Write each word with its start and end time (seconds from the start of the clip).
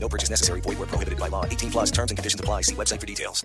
No 0.00 0.08
purchase 0.08 0.30
necessary. 0.30 0.62
Void 0.62 0.78
where 0.78 0.88
prohibited 0.88 1.18
by 1.18 1.28
law. 1.28 1.44
18 1.44 1.70
plus 1.70 1.90
terms 1.90 2.10
and 2.10 2.16
conditions 2.16 2.40
apply. 2.40 2.62
See 2.62 2.74
website 2.74 3.00
for 3.00 3.06
details. 3.06 3.44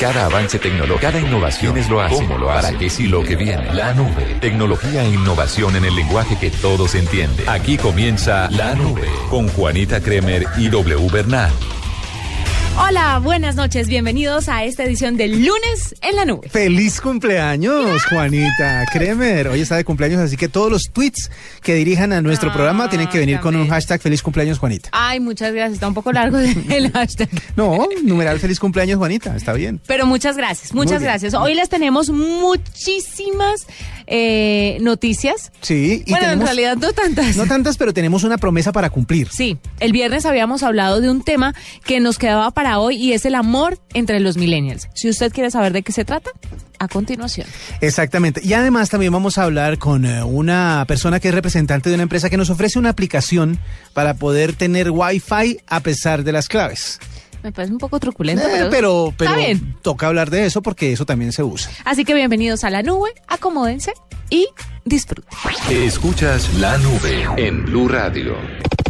Cada 0.00 0.24
avance 0.24 0.58
tecnológico, 0.58 0.98
cada 0.98 1.20
innovación 1.20 1.76
es 1.76 1.90
lo 1.90 2.00
hace. 2.00 2.14
¿Cómo 2.14 2.38
lo 2.38 2.50
hace? 2.50 2.68
¿Para 2.68 2.78
qué 2.78 2.88
sí 2.88 3.06
lo 3.06 3.22
que 3.22 3.36
viene? 3.36 3.74
La 3.74 3.92
nube. 3.92 4.38
Tecnología 4.40 5.04
e 5.04 5.10
innovación 5.10 5.76
en 5.76 5.84
el 5.84 5.94
lenguaje 5.94 6.38
que 6.38 6.50
todos 6.50 6.94
entienden. 6.94 7.46
Aquí 7.46 7.76
comienza 7.76 8.50
La 8.50 8.74
Nube 8.74 9.06
con 9.28 9.46
Juanita 9.48 10.00
Kremer 10.00 10.46
y 10.56 10.70
W 10.70 11.06
Bernal. 11.12 11.52
Hola, 12.78 13.18
buenas 13.22 13.56
noches, 13.56 13.88
bienvenidos 13.88 14.48
a 14.48 14.64
esta 14.64 14.84
edición 14.84 15.16
del 15.16 15.44
lunes 15.44 15.94
en 16.02 16.16
la 16.16 16.24
nube. 16.24 16.48
Feliz 16.48 17.00
cumpleaños, 17.00 18.04
Juanita 18.06 18.86
Kremer. 18.92 19.48
Hoy 19.48 19.60
está 19.60 19.76
de 19.76 19.84
cumpleaños, 19.84 20.20
así 20.20 20.36
que 20.36 20.48
todos 20.48 20.70
los 20.70 20.84
tweets 20.92 21.30
que 21.62 21.74
dirijan 21.74 22.12
a 22.12 22.22
nuestro 22.22 22.50
Ah, 22.50 22.54
programa 22.54 22.88
tienen 22.88 23.08
que 23.08 23.18
venir 23.18 23.38
con 23.40 23.54
un 23.54 23.68
hashtag 23.68 24.00
Feliz 24.00 24.22
cumpleaños, 24.22 24.58
Juanita. 24.58 24.88
Ay, 24.92 25.20
muchas 25.20 25.52
gracias, 25.52 25.74
está 25.74 25.88
un 25.88 25.94
poco 25.94 26.10
largo 26.12 26.38
el 26.68 26.90
hashtag. 26.92 27.28
No, 27.54 27.86
numeral 28.02 28.38
Feliz 28.40 28.58
cumpleaños, 28.58 28.98
Juanita, 28.98 29.36
está 29.36 29.52
bien. 29.52 29.80
Pero 29.86 30.06
muchas 30.06 30.36
gracias, 30.36 30.72
muchas 30.72 31.02
gracias. 31.02 31.34
Hoy 31.34 31.54
les 31.54 31.68
tenemos 31.68 32.08
muchísimas 32.10 33.66
eh, 34.12 34.76
noticias. 34.80 35.52
Sí, 35.60 36.02
y 36.04 36.10
bueno, 36.10 36.32
en 36.32 36.40
realidad 36.40 36.76
no 36.76 36.92
tantas. 36.92 37.36
No 37.36 37.46
tantas, 37.46 37.76
pero 37.76 37.94
tenemos 37.94 38.24
una 38.24 38.38
promesa 38.38 38.72
para 38.72 38.90
cumplir. 38.90 39.28
Sí, 39.30 39.56
el 39.78 39.92
viernes 39.92 40.26
habíamos 40.26 40.64
hablado 40.64 41.00
de 41.00 41.08
un 41.08 41.22
tema 41.22 41.54
que 41.84 42.00
nos 42.00 42.18
quedaba 42.18 42.50
para 42.50 42.80
hoy 42.80 42.96
y 42.96 43.12
es 43.12 43.24
el 43.24 43.36
amor 43.36 43.78
entre 43.94 44.18
los 44.18 44.36
millennials. 44.36 44.88
Si 44.94 45.08
usted 45.08 45.32
quiere 45.32 45.50
saber 45.50 45.72
de 45.72 45.82
qué 45.82 45.92
se 45.92 46.04
trata, 46.04 46.30
a 46.80 46.88
continuación. 46.88 47.46
Exactamente. 47.80 48.40
Y 48.42 48.54
además 48.54 48.88
también 48.88 49.12
vamos 49.12 49.38
a 49.38 49.44
hablar 49.44 49.78
con 49.78 50.04
eh, 50.04 50.24
una 50.24 50.84
persona 50.88 51.20
que 51.20 51.28
es 51.28 51.34
representante 51.34 51.88
de 51.90 51.94
una 51.94 52.02
empresa 52.02 52.30
que 52.30 52.36
nos 52.38 52.50
ofrece 52.50 52.78
una 52.78 52.88
aplicación 52.88 53.60
para 53.92 54.14
poder 54.14 54.54
tener 54.54 54.90
Wi-Fi 54.90 55.60
a 55.68 55.80
pesar 55.80 56.24
de 56.24 56.32
las 56.32 56.48
claves. 56.48 56.98
Me 57.42 57.52
parece 57.52 57.72
un 57.72 57.78
poco 57.78 57.98
truculento, 57.98 58.42
Eh, 58.46 58.50
pero, 58.52 58.70
pero 58.70 59.14
pero 59.16 59.30
está 59.30 59.36
bien. 59.46 59.76
toca 59.82 60.06
hablar 60.08 60.30
de 60.30 60.44
eso 60.46 60.62
porque 60.62 60.92
eso 60.92 61.06
también 61.06 61.32
se 61.32 61.42
usa. 61.42 61.70
Así 61.84 62.04
que 62.04 62.12
bienvenidos 62.14 62.64
a 62.64 62.70
la 62.70 62.82
nube, 62.82 63.10
acomódense 63.28 63.92
y 64.28 64.46
disfruten. 64.84 65.28
Escuchas 65.70 66.52
La 66.54 66.76
Nube 66.78 67.26
en 67.36 67.64
Blue 67.64 67.88
Radio. 67.88 68.36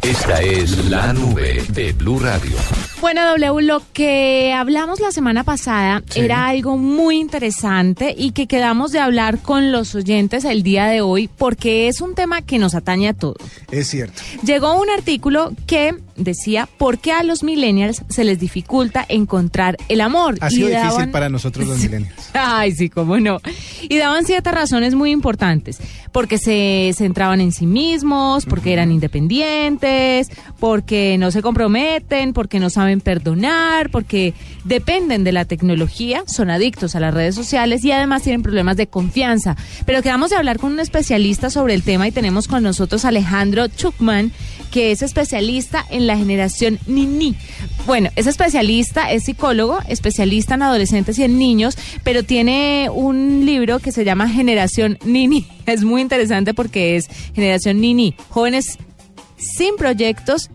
Esta 0.02 0.40
es 0.40 0.86
La 0.86 1.12
Nube 1.12 1.62
de 1.68 1.92
Blue 1.92 2.18
Radio. 2.18 2.56
Bueno, 3.02 3.22
W, 3.36 3.62
lo 3.66 3.82
que 3.92 4.52
hablamos 4.54 4.98
la 5.00 5.12
semana 5.12 5.44
pasada 5.44 6.02
Sí. 6.08 6.20
era 6.20 6.46
algo 6.48 6.76
muy 6.78 7.18
interesante 7.18 8.14
y 8.16 8.32
que 8.32 8.46
quedamos 8.46 8.92
de 8.92 8.98
hablar 8.98 9.38
con 9.40 9.72
los 9.72 9.94
oyentes 9.94 10.44
el 10.44 10.62
día 10.62 10.86
de 10.86 11.00
hoy 11.02 11.28
porque 11.28 11.88
es 11.88 12.00
un 12.00 12.14
tema 12.14 12.42
que 12.42 12.58
nos 12.58 12.74
atañe 12.74 13.08
a 13.08 13.14
todos. 13.14 13.36
Es 13.70 13.88
cierto. 13.88 14.22
Llegó 14.42 14.80
un 14.80 14.88
artículo 14.90 15.52
que 15.66 15.94
decía 16.20 16.68
por 16.78 16.98
qué 16.98 17.12
a 17.12 17.22
los 17.22 17.42
millennials 17.42 18.02
se 18.08 18.24
les 18.24 18.38
dificulta 18.38 19.04
encontrar 19.08 19.76
el 19.88 20.00
amor. 20.00 20.36
Ha 20.40 20.48
Y 20.48 20.56
sido 20.56 20.68
difícil 20.68 21.10
para 21.10 21.28
nosotros 21.28 21.66
los 21.66 21.78
milenios. 21.82 22.12
Ay, 22.34 22.72
sí, 22.72 22.88
cómo 22.88 23.18
no. 23.18 23.40
Y 23.82 23.96
daban 23.98 24.24
ciertas 24.24 24.54
razones 24.54 24.94
muy 24.94 25.10
importantes, 25.10 25.78
porque 26.12 26.38
se 26.38 26.92
centraban 26.96 27.40
en 27.40 27.52
sí 27.52 27.66
mismos, 27.66 28.46
porque 28.46 28.72
eran 28.72 28.92
independientes, 28.92 30.30
porque 30.58 31.16
no 31.18 31.30
se 31.30 31.42
comprometen, 31.42 32.32
porque 32.32 32.60
no 32.60 32.70
saben 32.70 33.00
perdonar, 33.00 33.90
porque 33.90 34.34
dependen 34.64 35.24
de 35.24 35.32
la 35.32 35.44
tecnología, 35.44 36.22
son 36.26 36.50
adictos 36.50 36.94
a 36.94 37.00
las 37.00 37.14
redes 37.14 37.34
sociales 37.34 37.84
y 37.84 37.92
además 37.92 38.22
tienen 38.22 38.42
problemas 38.42 38.76
de 38.76 38.86
confianza. 38.86 39.56
Pero 39.86 40.02
quedamos 40.02 40.30
de 40.30 40.36
hablar 40.36 40.58
con 40.58 40.72
un 40.72 40.80
especialista 40.80 41.50
sobre 41.50 41.74
el 41.74 41.82
tema 41.82 42.06
y 42.08 42.12
tenemos 42.12 42.48
con 42.48 42.62
nosotros 42.62 43.04
a 43.04 43.08
Alejandro 43.08 43.68
Chukman, 43.68 44.32
que 44.70 44.92
es 44.92 45.02
especialista 45.02 45.84
en 45.90 46.06
la 46.06 46.16
generación 46.16 46.78
Nini. 46.86 47.34
Bueno, 47.86 48.10
es 48.16 48.26
especialista, 48.26 49.10
es 49.10 49.24
psicólogo, 49.24 49.78
especialista 49.88 50.54
en 50.54 50.62
adolescentes 50.62 51.18
y 51.18 51.24
en 51.24 51.38
niños, 51.38 51.76
pero 52.04 52.22
tiene 52.24 52.88
un 52.92 53.44
libro 53.44 53.78
que 53.80 53.92
se 53.92 54.04
llama 54.04 54.28
Generación 54.28 54.98
Nini. 55.04 55.46
Es 55.66 55.84
muy 55.84 56.00
interesante 56.00 56.52
porque 56.52 56.96
es 56.96 57.08
Generación 57.34 57.80
Nini, 57.80 58.14
jóvenes 58.28 58.76
sin 59.36 59.76
proyectos, 59.76 60.50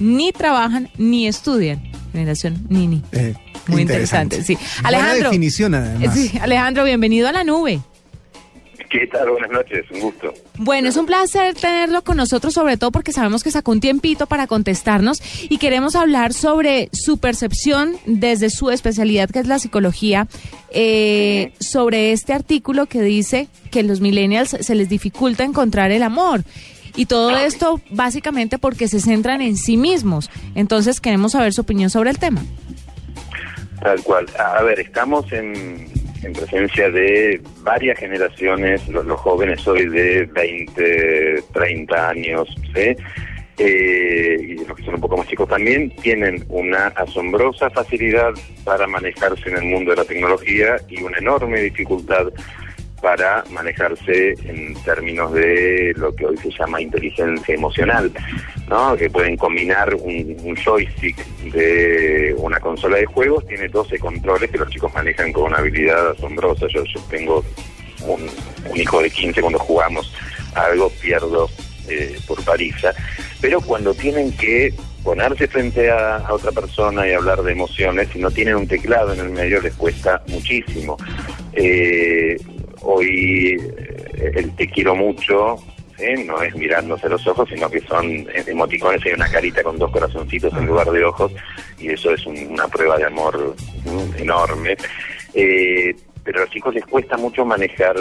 ni 0.00 0.32
trabajan 0.32 0.90
ni 0.98 1.28
estudian. 1.28 1.80
Generación 2.12 2.66
Nini. 2.68 3.02
Eh, 3.12 3.34
Muy 3.68 3.82
interesante, 3.82 4.42
sí. 4.42 4.54
Buena 4.82 4.88
Alejandro. 4.88 5.28
definición, 5.30 5.74
además. 5.74 6.14
Sí, 6.18 6.32
Alejandro, 6.40 6.84
bienvenido 6.84 7.28
a 7.28 7.32
la 7.32 7.44
nube. 7.44 7.80
¿Qué 8.98 9.06
tal? 9.08 9.28
Buenas 9.28 9.50
noches, 9.50 9.84
un 9.90 10.00
gusto. 10.00 10.32
Bueno, 10.56 10.88
es 10.88 10.96
un 10.96 11.04
placer 11.04 11.54
tenerlo 11.54 12.02
con 12.02 12.16
nosotros, 12.16 12.54
sobre 12.54 12.78
todo 12.78 12.90
porque 12.90 13.12
sabemos 13.12 13.44
que 13.44 13.50
sacó 13.50 13.72
un 13.72 13.80
tiempito 13.80 14.26
para 14.26 14.46
contestarnos 14.46 15.20
y 15.50 15.58
queremos 15.58 15.94
hablar 15.96 16.32
sobre 16.32 16.88
su 16.94 17.18
percepción 17.18 17.96
desde 18.06 18.48
su 18.48 18.70
especialidad, 18.70 19.28
que 19.28 19.40
es 19.40 19.48
la 19.48 19.58
psicología, 19.58 20.28
eh, 20.70 21.52
sobre 21.60 22.12
este 22.12 22.32
artículo 22.32 22.86
que 22.86 23.02
dice 23.02 23.48
que 23.70 23.82
los 23.82 24.00
millennials 24.00 24.56
se 24.60 24.74
les 24.74 24.88
dificulta 24.88 25.44
encontrar 25.44 25.90
el 25.90 26.02
amor. 26.02 26.42
Y 26.96 27.04
todo 27.04 27.36
esto 27.36 27.82
básicamente 27.90 28.56
porque 28.56 28.88
se 28.88 29.00
centran 29.00 29.42
en 29.42 29.58
sí 29.58 29.76
mismos. 29.76 30.30
Entonces 30.54 31.02
queremos 31.02 31.32
saber 31.32 31.52
su 31.52 31.60
opinión 31.60 31.90
sobre 31.90 32.08
el 32.08 32.18
tema. 32.18 32.42
Tal 33.82 34.02
cual. 34.02 34.24
A 34.38 34.56
a 34.56 34.62
ver, 34.62 34.80
estamos 34.80 35.30
en, 35.32 35.86
en 36.26 36.32
presencia 36.32 36.90
de 36.90 37.40
varias 37.62 37.98
generaciones, 37.98 38.86
los, 38.88 39.06
jóvenes 39.20 39.66
hoy 39.66 39.86
de 39.86 40.24
20, 40.26 41.42
30 41.52 42.08
años. 42.08 42.48
Eh, 43.58 44.36
y 44.38 44.54
los 44.66 44.76
que 44.76 44.82
son 44.82 44.96
un 44.96 45.00
poco 45.00 45.16
más 45.16 45.26
chicos 45.28 45.48
también, 45.48 45.90
tienen 46.02 46.44
una 46.48 46.88
asombrosa 46.88 47.70
facilidad 47.70 48.32
para 48.64 48.86
manejarse 48.86 49.48
en 49.48 49.56
el 49.56 49.64
mundo 49.64 49.92
de 49.92 49.96
la 49.96 50.04
tecnología 50.04 50.76
y 50.88 51.02
una 51.02 51.16
enorme 51.18 51.60
dificultad 51.62 52.26
para 53.06 53.44
manejarse 53.52 54.34
en 54.46 54.74
términos 54.82 55.32
de 55.32 55.92
lo 55.94 56.12
que 56.12 56.26
hoy 56.26 56.36
se 56.38 56.50
llama 56.50 56.80
inteligencia 56.80 57.54
emocional, 57.54 58.10
¿no? 58.68 58.96
que 58.96 59.08
pueden 59.08 59.36
combinar 59.36 59.94
un, 59.94 60.56
joystick 60.56 61.16
de 61.52 62.34
una 62.36 62.58
consola 62.58 62.96
de 62.96 63.06
juegos, 63.06 63.46
tiene 63.46 63.68
12 63.68 64.00
controles 64.00 64.50
que 64.50 64.58
los 64.58 64.68
chicos 64.70 64.92
manejan 64.92 65.32
con 65.32 65.44
una 65.44 65.58
habilidad 65.58 66.10
asombrosa. 66.10 66.66
Yo, 66.66 66.82
tengo 67.08 67.44
un, 68.08 68.28
hijo 68.76 69.00
de 69.00 69.08
15 69.08 69.40
cuando 69.40 69.60
jugamos 69.60 70.12
algo, 70.56 70.90
pierdo 71.00 71.48
eh, 71.88 72.18
por 72.26 72.44
paliza, 72.44 72.92
pero 73.40 73.60
cuando 73.60 73.94
tienen 73.94 74.36
que 74.36 74.74
ponerse 75.04 75.46
frente 75.46 75.92
a, 75.92 76.16
a 76.16 76.34
otra 76.34 76.50
persona 76.50 77.06
y 77.06 77.12
hablar 77.12 77.40
de 77.44 77.52
emociones, 77.52 78.08
si 78.12 78.18
no 78.18 78.32
tienen 78.32 78.56
un 78.56 78.66
teclado 78.66 79.12
en 79.12 79.20
el 79.20 79.30
medio 79.30 79.60
les 79.60 79.74
cuesta 79.74 80.24
muchísimo. 80.26 80.96
Eh, 81.52 82.36
hoy 82.86 83.56
eh, 84.16 84.32
el 84.36 84.54
te 84.56 84.68
quiero 84.68 84.94
mucho 84.94 85.56
¿sí? 85.98 86.24
no 86.24 86.40
es 86.42 86.54
mirándose 86.54 87.06
a 87.06 87.10
los 87.10 87.26
ojos, 87.26 87.48
sino 87.52 87.68
que 87.70 87.80
son 87.80 88.06
eh, 88.10 88.44
emoticones, 88.46 89.04
hay 89.04 89.12
una 89.12 89.28
carita 89.28 89.62
con 89.62 89.78
dos 89.78 89.90
corazoncitos 89.90 90.52
en 90.54 90.66
lugar 90.66 90.90
de 90.90 91.04
ojos, 91.04 91.32
y 91.78 91.88
eso 91.90 92.10
es 92.12 92.24
un- 92.26 92.46
una 92.52 92.68
prueba 92.68 92.96
de 92.98 93.06
amor 93.06 93.54
enorme. 94.18 94.76
Eh, 95.34 95.94
pero 96.24 96.38
a 96.38 96.40
los 96.42 96.50
chicos 96.50 96.74
les 96.74 96.84
cuesta 96.86 97.16
mucho 97.16 97.44
manejar, 97.44 97.96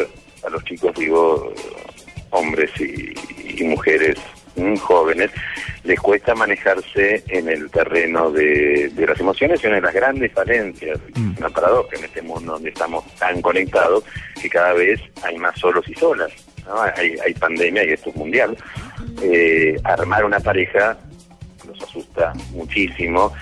a 0.46 0.50
los 0.50 0.64
chicos 0.66 0.94
digo, 0.96 1.54
hombres 2.32 2.72
y, 2.80 3.14
y 3.62 3.64
mujeres 3.66 4.16
jóvenes, 4.80 5.32
les 5.84 6.00
cuesta 6.00 6.34
manejarse 6.36 7.24
en 7.28 7.50
el 7.50 7.70
terreno 7.70 8.32
de, 8.32 8.90
de 8.94 9.08
las 9.08 9.20
emociones 9.20 9.64
y 9.64 9.68
una 9.68 9.76
de 9.78 9.82
las 9.82 9.94
grandes 9.94 10.32
falencias, 10.32 11.00
una 11.38 11.50
paradoja 11.50 11.96
en 11.98 12.06
este 12.06 12.22
mundo 12.22 12.54
donde 12.54 12.70
estamos 12.70 13.04
tan 13.16 13.42
conectados, 13.42 14.04
que 14.42 14.50
cada 14.50 14.74
vez 14.74 15.00
hay 15.24 15.38
más 15.38 15.58
solos 15.60 15.88
y 15.88 15.94
solas. 15.96 16.32
¿no? 16.66 16.82
Hay, 16.82 17.16
hay 17.24 17.34
pandemia 17.34 17.84
y 17.84 17.94
esto 17.94 18.10
es 18.10 18.16
mundial. 18.16 18.58
Eh, 19.22 19.80
armar 19.84 20.26
una 20.26 20.40
pareja 20.40 20.98
nos 21.68 21.82
asusta 21.82 22.34
muchísimo. 22.52 23.34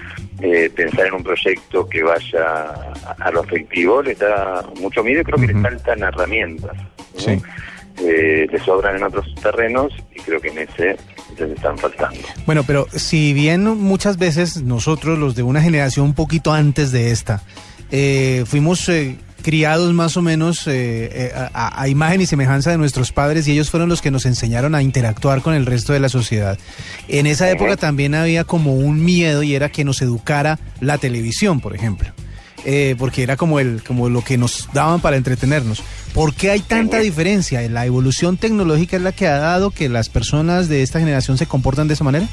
Eh, 0.42 0.70
pensar 0.76 1.08
en 1.08 1.14
un 1.14 1.24
proyecto 1.24 1.88
que 1.88 2.04
vaya 2.04 2.44
a, 2.44 3.16
a 3.20 3.32
lo 3.32 3.42
afectivo 3.42 4.02
les 4.02 4.18
da 4.18 4.64
mucho 4.80 5.04
miedo 5.04 5.22
y 5.22 5.24
creo 5.24 5.40
que 5.40 5.54
les 5.54 5.62
faltan 5.62 6.02
herramientas. 6.02 6.76
¿no? 6.76 7.20
Sí. 7.20 7.42
Eh, 7.98 8.48
le 8.52 8.60
sobran 8.60 8.98
en 8.98 9.04
otros 9.04 9.26
terrenos 9.42 9.94
y 10.16 10.20
creo 10.20 10.40
que 10.42 10.50
en 10.50 10.60
ese 10.60 10.98
les 11.38 11.52
están 11.52 11.78
faltando. 11.78 12.20
Bueno, 12.46 12.64
pero 12.66 12.88
si 12.92 13.34
bien 13.34 13.64
muchas 13.64 14.18
veces 14.18 14.62
nosotros, 14.64 15.18
los 15.18 15.36
de 15.36 15.44
una 15.44 15.62
generación 15.62 16.08
un 16.08 16.14
poquito 16.14 16.54
antes 16.54 16.92
de 16.92 17.12
esta, 17.12 17.44
eh, 17.92 18.44
fuimos 18.46 18.88
eh, 18.90 19.18
criados 19.42 19.94
más 19.94 20.18
o 20.18 20.22
menos 20.22 20.68
a, 20.68 21.82
a 21.82 21.88
imagen 21.88 22.22
y 22.22 22.26
semejanza 22.26 22.72
de 22.72 22.78
nuestros 22.78 23.12
padres 23.12 23.48
y 23.48 23.52
ellos 23.52 23.70
fueron 23.70 23.90
los 23.90 24.02
que 24.02 24.10
nos 24.10 24.26
enseñaron 24.26 24.74
a 24.74 24.82
interactuar 24.82 25.42
con 25.42 25.54
el 25.54 25.66
resto 25.66 25.94
de 25.94 26.00
la 26.00 26.10
sociedad. 26.10 26.58
En 27.08 27.28
esa 27.28 27.50
época 27.50 27.76
también 27.78 28.16
había 28.16 28.44
como 28.44 28.74
un 28.76 29.04
miedo 29.04 29.44
y 29.44 29.54
era 29.54 29.70
que 29.70 29.84
nos 29.84 30.02
educara 30.02 30.60
la 30.80 30.98
televisión, 30.98 31.60
por 31.60 31.76
ejemplo. 31.76 32.10
Eh, 32.66 32.96
porque 32.98 33.24
era 33.24 33.36
como 33.36 33.60
el 33.60 33.84
como 33.84 34.08
lo 34.08 34.24
que 34.24 34.38
nos 34.38 34.70
daban 34.74 35.02
para 35.02 35.18
entretenernos. 35.18 35.84
¿Por 36.14 36.34
qué 36.34 36.52
hay 36.52 36.62
tanta 36.62 37.00
diferencia? 37.00 37.62
¿La 37.70 37.86
evolución 37.86 38.38
tecnológica 38.38 38.96
es 38.96 39.04
la 39.04 39.12
que 39.12 39.28
ha 39.28 39.38
dado 39.38 39.72
que 39.72 39.90
las 39.90 40.08
personas 40.08 40.70
de 40.70 40.82
esta 40.82 41.00
generación 41.00 41.38
se 41.38 41.46
comportan 41.46 41.88
de 41.88 41.96
esa 41.96 42.06
manera? 42.06 42.28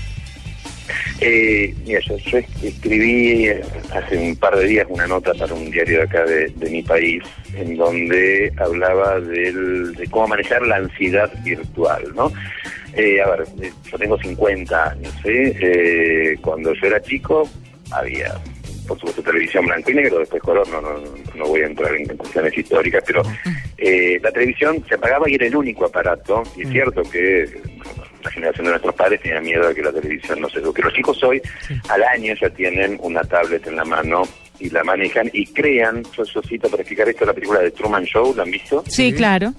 Eh, 1.20 1.74
mira, 1.86 2.00
yo, 2.00 2.16
yo 2.16 2.38
escribí 2.62 3.46
eh, 3.46 3.60
hace 3.92 4.16
un 4.16 4.36
par 4.36 4.56
de 4.56 4.66
días 4.66 4.86
una 4.88 5.06
nota 5.06 5.34
para 5.34 5.52
un 5.52 5.70
diario 5.70 5.98
de 5.98 6.04
acá 6.04 6.24
de, 6.24 6.48
de 6.48 6.70
mi 6.70 6.82
país, 6.82 7.22
en 7.54 7.76
donde 7.76 8.52
hablaba 8.56 9.20
del, 9.20 9.94
de 9.94 10.06
cómo 10.08 10.28
manejar 10.28 10.62
la 10.62 10.76
ansiedad 10.76 11.30
virtual, 11.44 12.04
¿no? 12.14 12.32
Eh, 12.94 13.20
a 13.20 13.30
ver, 13.30 13.46
eh, 13.60 13.72
yo 13.90 13.98
tengo 13.98 14.18
50 14.18 14.90
años, 14.90 15.12
¿sí? 15.22 15.28
Eh, 15.28 16.36
cuando 16.40 16.72
yo 16.74 16.86
era 16.86 17.00
chico 17.00 17.48
había, 17.92 18.34
por 18.90 18.98
supuesto, 18.98 19.22
televisión 19.22 19.66
blanco 19.66 19.88
y 19.88 19.94
negro, 19.94 20.18
después 20.18 20.42
color, 20.42 20.68
no, 20.68 20.80
no, 20.80 20.98
no 21.36 21.46
voy 21.46 21.60
a 21.60 21.66
entrar 21.66 21.94
en 21.94 22.06
cuestiones 22.16 22.58
históricas, 22.58 23.04
pero 23.06 23.22
eh, 23.78 24.18
la 24.20 24.32
televisión 24.32 24.84
se 24.88 24.96
apagaba 24.96 25.30
y 25.30 25.36
era 25.36 25.46
el 25.46 25.54
único 25.54 25.84
aparato, 25.86 26.42
y 26.56 26.62
es 26.62 26.70
cierto 26.70 27.02
que 27.02 27.48
la 28.24 28.30
generación 28.32 28.64
de 28.64 28.70
nuestros 28.72 28.94
padres 28.96 29.20
tenía 29.20 29.40
miedo 29.40 29.68
de 29.68 29.74
que 29.76 29.82
la 29.82 29.92
televisión 29.92 30.40
no 30.40 30.48
se 30.48 30.58
eduque. 30.58 30.82
Los 30.82 30.92
chicos 30.92 31.22
hoy, 31.22 31.40
al 31.88 32.02
año, 32.02 32.34
ya 32.34 32.50
tienen 32.50 32.98
una 33.00 33.22
tablet 33.22 33.64
en 33.68 33.76
la 33.76 33.84
mano 33.84 34.22
y 34.58 34.68
la 34.70 34.82
manejan 34.82 35.30
y 35.32 35.46
crean, 35.46 36.02
yo, 36.16 36.24
yo 36.24 36.42
cito 36.42 36.68
para 36.68 36.82
explicar 36.82 37.08
esto, 37.08 37.24
la 37.24 37.32
película 37.32 37.60
de 37.60 37.70
Truman 37.70 38.04
Show, 38.04 38.34
¿la 38.34 38.42
han 38.42 38.50
visto? 38.50 38.82
Sí, 38.88 39.12
claro. 39.12 39.54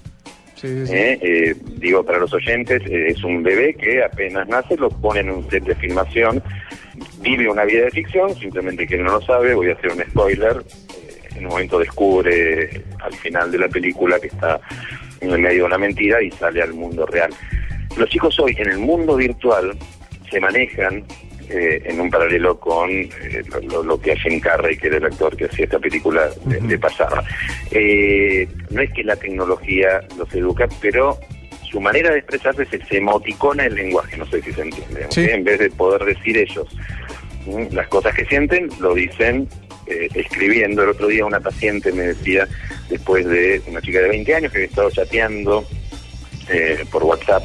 Eh, 0.64 1.18
eh, 1.22 1.56
digo, 1.78 2.04
para 2.04 2.20
los 2.20 2.34
oyentes, 2.34 2.84
eh, 2.86 3.08
es 3.08 3.24
un 3.24 3.42
bebé 3.42 3.74
que 3.74 4.04
apenas 4.04 4.48
nace, 4.48 4.78
lo 4.78 4.90
ponen 4.90 5.28
en 5.28 5.36
un 5.36 5.50
set 5.50 5.64
de 5.64 5.76
filmación, 5.76 6.44
vive 7.22 7.50
una 7.50 7.66
vida 7.66 7.86
de 7.86 7.92
ficción, 7.92 8.36
simplemente 8.36 8.88
que 8.88 8.98
no 8.98 9.12
lo 9.12 9.22
sabe, 9.22 9.54
voy 9.54 9.70
a 9.70 9.74
hacer 9.74 9.92
un 9.92 10.02
spoiler, 10.04 10.58
eh, 10.62 11.22
en 11.36 11.46
un 11.46 11.52
momento 11.52 11.80
descubre 11.80 12.84
al 13.00 13.14
final 13.14 13.52
de 13.52 13.58
la 13.60 13.68
película 13.70 14.20
que 14.20 14.28
está 14.28 14.60
en 15.20 15.32
el 15.32 15.40
medio 15.40 15.60
de 15.60 15.64
una 15.64 15.78
mentira 15.78 16.22
y 16.22 16.32
sale 16.32 16.62
al 16.62 16.74
mundo 16.74 17.06
real. 17.06 17.32
Los 17.98 18.10
chicos 18.10 18.40
hoy 18.40 18.56
en 18.58 18.70
el 18.70 18.78
mundo 18.80 19.16
virtual 19.16 19.78
se 20.30 20.40
manejan 20.40 21.04
eh, 21.50 21.82
en 21.86 22.00
un 22.00 22.10
paralelo 22.10 22.58
con 22.60 22.90
eh, 22.90 23.10
lo, 23.70 23.84
lo- 23.84 24.00
que 24.02 24.16
Jim 24.16 24.40
Carrey, 24.40 24.78
que 24.78 24.88
era 24.88 24.98
el 24.98 25.06
actor 25.06 25.36
que 25.36 25.46
hacía 25.46 25.66
esta 25.66 25.80
película, 25.80 26.30
le 26.66 26.78
pasaba. 26.80 27.24
Eh, 27.72 28.48
no 28.70 28.82
es 28.82 28.92
que 28.94 29.04
la 29.04 29.18
tecnología 29.18 30.02
los 30.18 30.34
educa, 30.34 30.68
pero 30.82 31.18
su 31.72 31.80
manera 31.80 32.12
de 32.12 32.20
expresarse 32.20 32.66
se, 32.66 32.86
se 32.86 32.98
emoticona 32.98 33.66
el 33.66 33.76
lenguaje, 33.76 34.18
no 34.18 34.26
sé 34.26 34.42
si 34.42 34.52
se 34.52 34.62
entiende. 34.62 35.08
En 35.16 35.44
vez 35.44 35.60
de 35.60 35.70
poder 35.70 36.04
decir 36.04 36.38
ellos 36.38 36.68
las 37.72 37.88
cosas 37.88 38.14
que 38.14 38.26
sienten, 38.26 38.70
lo 38.80 38.94
dicen 38.94 39.48
eh, 39.88 40.10
escribiendo. 40.14 40.84
El 40.84 40.90
otro 40.90 41.08
día 41.08 41.26
una 41.26 41.40
paciente 41.40 41.92
me 41.92 42.04
decía, 42.04 42.48
después 42.90 43.26
de 43.26 43.62
una 43.68 43.82
chica 43.82 44.00
de 44.00 44.10
20 44.10 44.36
años 44.36 44.52
que 44.52 44.60
había 44.60 44.70
estado 44.70 44.92
chateando 44.92 45.66
eh, 46.50 46.86
por 46.92 47.04
WhatsApp 47.04 47.44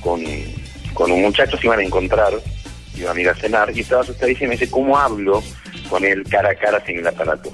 con, 0.00 0.22
con 0.92 1.10
un 1.10 1.22
muchacho, 1.22 1.56
se 1.56 1.66
iban 1.66 1.80
a 1.80 1.82
encontrar, 1.82 2.32
iban 2.96 3.16
a 3.16 3.20
ir 3.20 3.28
a 3.28 3.34
cenar, 3.34 3.70
y 3.74 3.80
estaba 3.80 4.02
asustadísima 4.02 4.46
y 4.46 4.48
me 4.48 4.54
dice, 4.56 4.70
¿cómo 4.70 4.98
hablo 4.98 5.42
con 5.88 6.04
él 6.04 6.24
cara 6.30 6.50
a 6.50 6.54
cara 6.54 6.84
sin 6.84 6.98
el 6.98 7.06
aparato? 7.06 7.52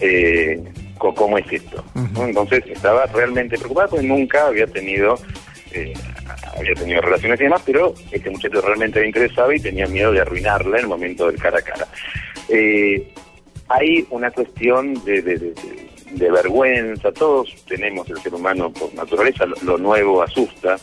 Eh, 0.00 0.62
¿Cómo 1.14 1.38
es 1.38 1.50
esto? 1.50 1.84
Entonces 2.18 2.64
estaba 2.66 3.06
realmente 3.06 3.56
preocupada 3.58 3.88
porque 3.88 4.06
nunca 4.06 4.46
había 4.46 4.66
tenido 4.66 5.18
eh, 5.72 5.92
había 6.56 6.74
tenido 6.74 7.00
relaciones 7.02 7.38
y 7.40 7.44
demás, 7.44 7.62
pero 7.66 7.94
este 8.10 8.30
muchacho 8.30 8.60
realmente 8.60 9.00
le 9.00 9.06
interesaba 9.06 9.54
y 9.54 9.60
tenía 9.60 9.86
miedo 9.86 10.12
de 10.12 10.20
arruinarla 10.20 10.76
en 10.78 10.82
el 10.84 10.88
momento 10.88 11.26
del 11.26 11.38
cara 11.40 11.58
a 11.58 11.62
cara. 11.62 11.86
Eh, 12.48 13.12
hay 13.68 14.06
una 14.10 14.30
cuestión 14.30 14.94
de, 15.04 15.20
de- 15.22 15.38
de- 15.38 15.50
de- 15.50 15.86
de 16.12 16.30
vergüenza, 16.30 17.10
todos 17.12 17.52
tenemos 17.66 18.08
el 18.08 18.18
ser 18.22 18.32
humano 18.32 18.72
por 18.72 18.94
naturaleza, 18.94 19.44
lo, 19.44 19.56
lo 19.62 19.76
nuevo 19.76 20.22
asusta, 20.22 20.76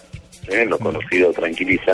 ¿eh? 0.49 0.65
lo 0.65 0.77
conocido 0.77 1.31
tranquiliza. 1.31 1.93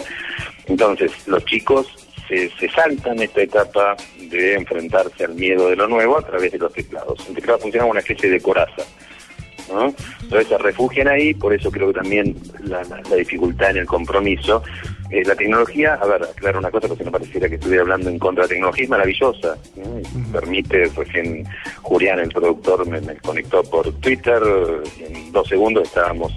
Entonces, 0.66 1.12
los 1.28 1.46
chicos 1.46 1.88
se, 2.30 2.50
se 2.52 2.70
saltan 2.70 3.20
esta 3.22 3.42
etapa 3.42 3.98
de 4.30 4.54
enfrentarse 4.54 5.26
al 5.26 5.34
miedo 5.36 5.70
de 5.70 5.76
lo 5.76 5.88
nuevo 5.90 6.18
a 6.18 6.22
través 6.22 6.52
de 6.54 6.60
los 6.60 6.72
teclados. 6.72 7.28
El 7.28 7.36
teclado 7.36 7.60
funciona 7.60 7.81
como 7.84 7.92
una 7.92 8.00
especie 8.00 8.30
de 8.30 8.40
coraza. 8.40 8.84
Entonces 10.22 10.48
se 10.48 10.58
refugian 10.58 11.08
ahí, 11.08 11.34
por 11.36 11.54
eso 11.54 11.70
creo 11.70 11.88
que 11.94 12.00
también 12.00 12.36
la, 12.64 12.84
la- 12.86 13.02
la 13.08 13.16
dificultad 13.16 13.72
en 13.72 13.78
el 13.78 13.86
compromiso. 13.86 14.64
Eh, 15.09 15.23
la 15.25 15.35
tecnología, 15.35 15.95
a 15.95 16.06
ver, 16.06 16.23
aclaro 16.23 16.59
una 16.59 16.69
cosa 16.69 16.88
porque 16.88 17.03
no 17.03 17.11
pareciera 17.11 17.50
que 17.50 17.56
estuviera 17.56 17.81
hablando 17.81 18.09
en 18.09 18.19
contra 18.19 18.44
de 18.44 18.47
la 18.47 18.53
tecnología, 18.53 18.83
es 18.83 18.89
maravillosa. 18.89 19.57
¿no? 19.75 20.00
Y 20.00 20.31
Permite, 20.31 20.85
recién 20.95 21.47
Julián, 21.81 22.19
el 22.19 22.29
productor, 22.29 22.88
me, 22.88 23.01
me 23.01 23.15
conectó 23.17 23.63
por 23.63 23.91
Twitter, 24.00 24.41
en 25.00 25.31
dos 25.31 25.47
segundos 25.47 25.88
estábamos 25.88 26.31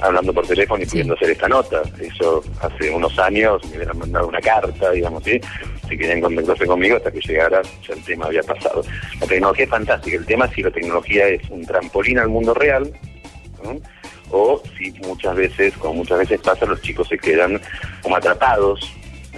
hablando 0.00 0.32
por 0.32 0.46
teléfono 0.46 0.82
y 0.82 0.86
pudiendo 0.86 1.14
hacer 1.14 1.30
esta 1.30 1.48
nota. 1.48 1.82
Eso 2.00 2.42
hace 2.60 2.90
unos 2.90 3.18
años 3.18 3.62
me 3.70 3.76
hubieran 3.76 3.98
mandado 3.98 4.28
una 4.28 4.40
carta, 4.40 4.90
digamos, 4.90 5.24
¿sí? 5.24 5.40
si 5.88 5.96
querían 5.96 6.20
contactarse 6.20 6.66
conmigo 6.66 6.96
hasta 6.96 7.10
que 7.10 7.20
llegara, 7.20 7.62
ya 7.62 7.94
el 7.94 8.04
tema 8.04 8.26
había 8.26 8.42
pasado. 8.42 8.82
La 9.20 9.26
tecnología 9.26 9.64
es 9.64 9.70
fantástica, 9.70 10.16
el 10.16 10.26
tema 10.26 10.44
es 10.46 10.52
si 10.52 10.62
la 10.62 10.70
tecnología 10.70 11.28
es 11.28 11.48
un 11.50 11.64
trampolín 11.64 12.18
al 12.18 12.28
mundo 12.28 12.54
real, 12.54 12.92
¿no? 13.64 13.78
O 14.30 14.62
si 14.76 14.90
muchas 15.06 15.34
veces, 15.36 15.74
como 15.78 15.94
muchas 15.94 16.18
veces 16.18 16.40
pasa, 16.40 16.66
los 16.66 16.80
chicos 16.82 17.08
se 17.08 17.18
quedan 17.18 17.60
como 18.02 18.16
atrapados, 18.16 18.80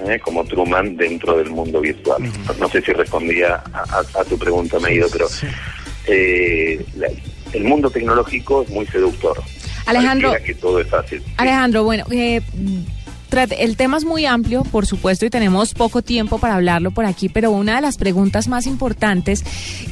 ¿eh? 0.07 0.19
como 0.21 0.45
Truman, 0.45 0.97
dentro 0.97 1.37
del 1.39 1.51
mundo 1.51 1.81
virtual. 1.81 2.23
No, 2.47 2.55
no 2.55 2.69
sé 2.69 2.83
si 2.83 2.93
respondía 2.93 3.63
a, 3.73 3.81
a- 3.83 4.21
a 4.21 4.25
tu 4.25 4.39
pregunta, 4.39 4.79
Meido, 4.81 5.09
pero 5.13 5.27
eh, 6.07 6.85
la- 6.97 7.09
el 7.53 7.65
mundo 7.65 7.91
tecnológico 7.91 8.63
es 8.63 8.71
muy 8.71 8.87
seductor. 8.87 9.41
Alejandro. 9.87 10.33
Que 10.45 10.55
todo 10.55 10.79
es 10.81 10.87
fácil. 10.89 11.23
Alejandro, 11.37 11.83
bueno, 11.85 12.05
eh, 12.13 12.41
el 13.33 13.77
tema 13.77 13.97
es 13.97 14.05
muy 14.05 14.27
amplio, 14.27 14.65
por 14.65 14.87
supuesto, 14.87 15.25
y 15.25 15.31
tenemos 15.31 15.75
poco 15.75 16.03
tiempo 16.03 16.39
para 16.39 16.57
hablarlo 16.57 16.91
por 16.91 17.05
aquí, 17.05 17.29
pero 17.29 17.51
una 17.51 17.77
de 17.77 17.83
las 17.83 17.97
preguntas 17.97 18.49
más 18.49 18.67
importantes 18.67 19.45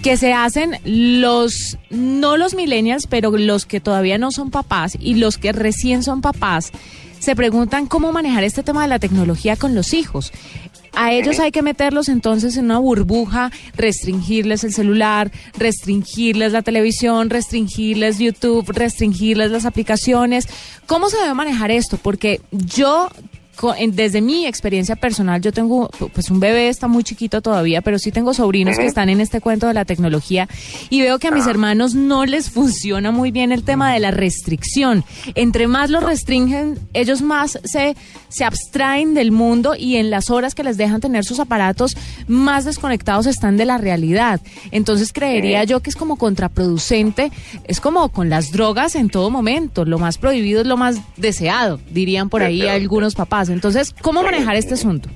que 0.02 0.16
se 0.16 0.32
hacen 0.32 0.78
los, 0.84 1.78
no 1.90 2.36
los 2.36 2.54
millennials, 2.54 3.06
pero 3.06 3.30
los 3.30 3.66
que 3.66 3.80
todavía 3.80 4.18
no 4.18 4.32
son 4.32 4.50
papás 4.50 4.96
y 5.00 5.14
los 5.14 5.38
que 5.38 5.52
recién 5.52 6.02
son 6.02 6.20
papás, 6.20 6.72
se 7.20 7.34
preguntan 7.34 7.86
cómo 7.86 8.12
manejar 8.12 8.44
este 8.44 8.62
tema 8.62 8.82
de 8.82 8.88
la 8.88 8.98
tecnología 8.98 9.56
con 9.56 9.74
los 9.74 9.92
hijos. 9.94 10.32
A 10.94 11.12
ellos 11.12 11.38
hay 11.38 11.52
que 11.52 11.62
meterlos 11.62 12.08
entonces 12.08 12.56
en 12.56 12.64
una 12.64 12.78
burbuja, 12.78 13.52
restringirles 13.76 14.64
el 14.64 14.72
celular, 14.72 15.30
restringirles 15.56 16.52
la 16.52 16.62
televisión, 16.62 17.30
restringirles 17.30 18.18
YouTube, 18.18 18.68
restringirles 18.70 19.50
las 19.50 19.64
aplicaciones. 19.64 20.48
¿Cómo 20.86 21.08
se 21.08 21.18
debe 21.18 21.34
manejar 21.34 21.70
esto? 21.70 21.98
Porque 21.98 22.40
yo 22.50 23.10
desde 23.90 24.20
mi 24.20 24.46
experiencia 24.46 24.96
personal, 24.96 25.40
yo 25.40 25.52
tengo, 25.52 25.90
pues 26.12 26.30
un 26.30 26.40
bebé 26.40 26.68
está 26.68 26.86
muy 26.86 27.02
chiquito 27.02 27.40
todavía, 27.40 27.82
pero 27.82 27.98
sí 27.98 28.12
tengo 28.12 28.32
sobrinos 28.32 28.76
que 28.76 28.86
están 28.86 29.08
en 29.08 29.20
este 29.20 29.40
cuento 29.40 29.66
de 29.66 29.74
la 29.74 29.84
tecnología 29.84 30.48
y 30.90 31.00
veo 31.00 31.18
que 31.18 31.28
a 31.28 31.30
mis 31.30 31.46
hermanos 31.46 31.94
no 31.94 32.24
les 32.24 32.50
funciona 32.50 33.10
muy 33.10 33.30
bien 33.30 33.50
el 33.52 33.64
tema 33.64 33.92
de 33.92 34.00
la 34.00 34.10
restricción. 34.10 35.04
Entre 35.34 35.66
más 35.66 35.90
los 35.90 36.04
restringen, 36.04 36.78
ellos 36.92 37.22
más 37.22 37.58
se, 37.64 37.96
se 38.28 38.44
abstraen 38.44 39.14
del 39.14 39.32
mundo 39.32 39.74
y 39.76 39.96
en 39.96 40.10
las 40.10 40.30
horas 40.30 40.54
que 40.54 40.62
les 40.62 40.76
dejan 40.76 41.00
tener 41.00 41.24
sus 41.24 41.40
aparatos, 41.40 41.96
más 42.28 42.64
desconectados 42.64 43.26
están 43.26 43.56
de 43.56 43.64
la 43.64 43.78
realidad. 43.78 44.40
Entonces 44.70 45.12
creería 45.12 45.64
yo 45.64 45.80
que 45.80 45.90
es 45.90 45.96
como 45.96 46.16
contraproducente, 46.16 47.32
es 47.64 47.80
como 47.80 48.08
con 48.10 48.30
las 48.30 48.52
drogas 48.52 48.94
en 48.94 49.08
todo 49.08 49.30
momento, 49.30 49.84
lo 49.84 49.98
más 49.98 50.18
prohibido 50.18 50.60
es 50.60 50.66
lo 50.66 50.76
más 50.76 51.00
deseado, 51.16 51.80
dirían 51.90 52.28
por 52.28 52.42
ahí 52.42 52.66
algunos 52.66 53.14
papás. 53.14 53.47
Entonces, 53.48 53.94
¿cómo 54.02 54.22
manejar 54.22 54.56
este 54.56 54.74
asunto? 54.74 55.08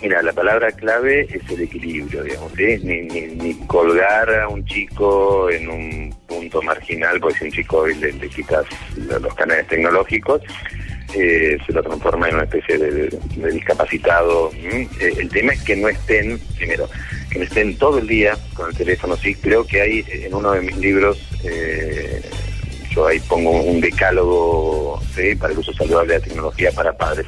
Mira, 0.00 0.20
la 0.22 0.32
palabra 0.32 0.72
clave 0.72 1.28
es 1.32 1.48
el 1.48 1.60
equilibrio, 1.62 2.24
digamos. 2.24 2.52
Ni, 2.56 2.76
ni, 3.02 3.20
ni 3.36 3.54
colgar 3.68 4.34
a 4.34 4.48
un 4.48 4.64
chico 4.66 5.48
en 5.48 5.68
un 5.70 6.14
punto 6.26 6.60
marginal, 6.60 7.20
porque 7.20 7.38
si 7.38 7.44
un 7.44 7.52
chico 7.52 7.76
hoy 7.78 7.94
le, 7.94 8.10
quitas 8.28 8.64
lo- 8.96 9.20
los 9.20 9.32
canales 9.36 9.68
tecnológicos, 9.68 10.42
eh, 11.14 11.56
se 11.64 11.72
lo 11.72 11.82
transforma 11.84 12.28
en 12.28 12.34
una 12.34 12.44
especie 12.44 12.78
de, 12.78 13.16
discapacitado. 13.52 14.50
Eh, 14.54 14.88
el 15.18 15.28
tema 15.28 15.52
es 15.52 15.62
que 15.62 15.76
no 15.76 15.88
estén, 15.88 16.40
primero, 16.56 16.88
que 17.30 17.38
no 17.38 17.44
estén 17.44 17.76
todo 17.76 17.98
el 17.98 18.08
día 18.08 18.36
con 18.54 18.70
el 18.70 18.76
teléfono. 18.76 19.16
Sí, 19.16 19.36
creo 19.36 19.64
que 19.64 19.82
hay 19.82 20.04
en 20.10 20.34
uno 20.34 20.50
de 20.50 20.62
mis 20.62 20.76
libros, 20.78 21.18
eh, 21.44 22.22
yo 22.94 23.06
ahí 23.06 23.20
pongo 23.20 23.50
un 23.50 23.80
decálogo 23.80 25.00
para 25.38 25.52
el 25.52 25.58
uso 25.58 25.72
saludable 25.72 26.14
de 26.14 26.18
la 26.18 26.24
tecnología 26.24 26.72
para 26.72 26.96
padres. 26.96 27.26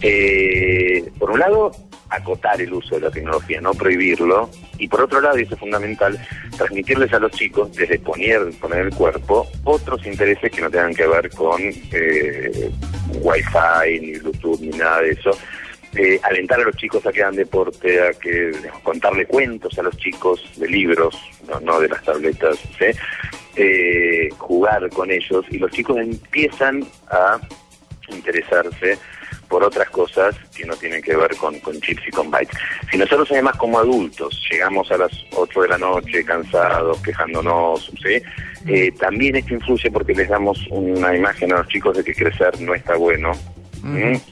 Eh, 0.00 1.04
por 1.18 1.30
un 1.30 1.38
lado, 1.38 1.72
acotar 2.10 2.60
el 2.60 2.72
uso 2.72 2.96
de 2.96 3.02
la 3.02 3.10
tecnología, 3.10 3.60
no 3.60 3.72
prohibirlo, 3.72 4.50
y 4.78 4.88
por 4.88 5.02
otro 5.02 5.20
lado, 5.20 5.38
y 5.38 5.42
eso 5.42 5.54
es 5.54 5.60
fundamental, 5.60 6.18
transmitirles 6.56 7.12
a 7.12 7.18
los 7.18 7.32
chicos, 7.32 7.74
desde 7.74 7.98
poner, 7.98 8.50
poner 8.60 8.86
el 8.86 8.94
cuerpo, 8.94 9.46
otros 9.64 10.04
intereses 10.06 10.50
que 10.50 10.60
no 10.60 10.70
tengan 10.70 10.94
que 10.94 11.06
ver 11.06 11.30
con 11.30 11.60
eh, 11.62 12.70
Wi-Fi, 13.20 14.00
ni 14.00 14.18
Bluetooth, 14.18 14.60
ni 14.60 14.76
nada 14.76 15.00
de 15.00 15.10
eso. 15.10 15.30
Eh, 15.96 16.18
alentar 16.24 16.60
a 16.60 16.64
los 16.64 16.76
chicos 16.76 17.06
a 17.06 17.12
que 17.12 17.22
hagan 17.22 17.36
deporte, 17.36 18.02
a 18.02 18.12
que 18.14 18.50
contarle 18.82 19.26
cuentos 19.26 19.78
a 19.78 19.82
los 19.82 19.96
chicos 19.96 20.42
de 20.56 20.66
libros, 20.66 21.16
no, 21.62 21.78
de 21.78 21.88
las 21.88 22.02
tabletas, 22.02 22.58
eh, 23.56 24.28
jugar 24.38 24.88
con 24.90 25.10
ellos 25.10 25.44
y 25.50 25.58
los 25.58 25.70
chicos 25.70 25.98
empiezan 25.98 26.84
a 27.08 27.38
interesarse 28.10 28.98
por 29.48 29.62
otras 29.62 29.88
cosas 29.90 30.34
que 30.56 30.64
no 30.64 30.74
tienen 30.74 31.02
que 31.02 31.16
ver 31.16 31.30
con, 31.36 31.54
chips 31.80 32.08
y 32.08 32.10
con 32.10 32.30
bytes. 32.30 32.58
Si 32.90 32.98
nosotros 32.98 33.30
además 33.30 33.56
como 33.56 33.78
adultos 33.78 34.42
llegamos 34.50 34.90
a 34.90 34.98
las 34.98 35.12
8 35.32 35.62
de 35.62 35.68
la 35.68 35.78
noche 35.78 36.24
cansados, 36.24 37.00
quejándonos, 37.02 37.92
¿sí? 38.02 38.22
Eh, 38.66 38.92
también 38.98 39.36
esto 39.36 39.54
influye 39.54 39.90
porque 39.90 40.14
les 40.14 40.28
damos 40.28 40.58
una 40.70 41.14
imagen 41.14 41.52
a 41.52 41.58
los 41.58 41.68
chicos 41.68 41.96
de 41.96 42.04
que 42.04 42.14
crecer 42.14 42.60
no 42.60 42.74
está 42.74 42.96
bueno, 42.96 43.32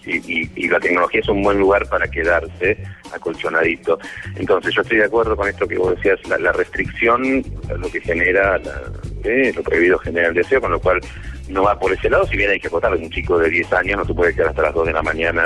y, 0.06 0.68
la 0.68 0.80
tecnología 0.80 1.20
es 1.20 1.28
un 1.28 1.42
buen 1.42 1.58
lugar 1.58 1.86
para 1.88 2.08
quedarse 2.08 2.78
acolchonadito. 3.12 3.98
Entonces, 4.36 4.74
yo 4.74 4.82
estoy 4.82 4.98
de 4.98 5.04
acuerdo 5.04 5.36
con 5.36 5.48
esto 5.48 5.68
que 5.68 5.76
vos 5.76 5.94
decías, 5.96 6.18
la, 6.28 6.52
restricción, 6.52 7.44
lo 7.76 7.90
que 7.90 8.00
genera, 8.00 8.60
¿eh? 9.24 9.52
lo 9.54 9.62
prohibido 9.62 9.98
genera 9.98 10.28
el 10.28 10.34
deseo, 10.34 10.60
con 10.60 10.72
lo 10.72 10.80
cual 10.80 11.00
no 11.48 11.64
va 11.64 11.78
por 11.78 11.92
ese 11.92 12.08
lado, 12.08 12.26
si 12.26 12.36
bien 12.36 12.50
hay 12.50 12.60
que 12.60 12.68
acotar, 12.68 12.94
un 12.94 13.10
chico 13.10 13.38
de 13.38 13.50
10 13.50 13.72
años 13.74 13.98
no 13.98 14.04
se 14.06 14.14
puede 14.14 14.34
quedar 14.34 14.48
hasta 14.48 14.62
las 14.62 14.74
2 14.74 14.86
de 14.86 14.92
la 14.92 15.02
mañana 15.02 15.44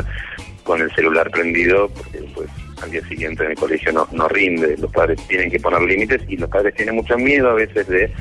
con 0.62 0.80
el 0.80 0.92
celular 0.94 1.30
prendido, 1.30 1.88
porque 1.88 2.18
pues 2.34 2.48
al 2.82 2.90
día 2.90 3.00
siguiente 3.08 3.44
en 3.44 3.52
el 3.52 3.56
colegio 3.56 3.92
no, 3.92 4.06
no 4.12 4.28
rinde, 4.28 4.76
los 4.78 4.90
padres 4.92 5.18
tienen 5.28 5.50
que 5.50 5.60
poner 5.60 5.80
límites 5.82 6.22
y 6.28 6.36
los 6.36 6.50
padres 6.50 6.74
tienen 6.74 6.96
mucho 6.96 7.16
miedo 7.16 7.50
a 7.50 7.54
veces 7.54 7.86
de 7.88 8.12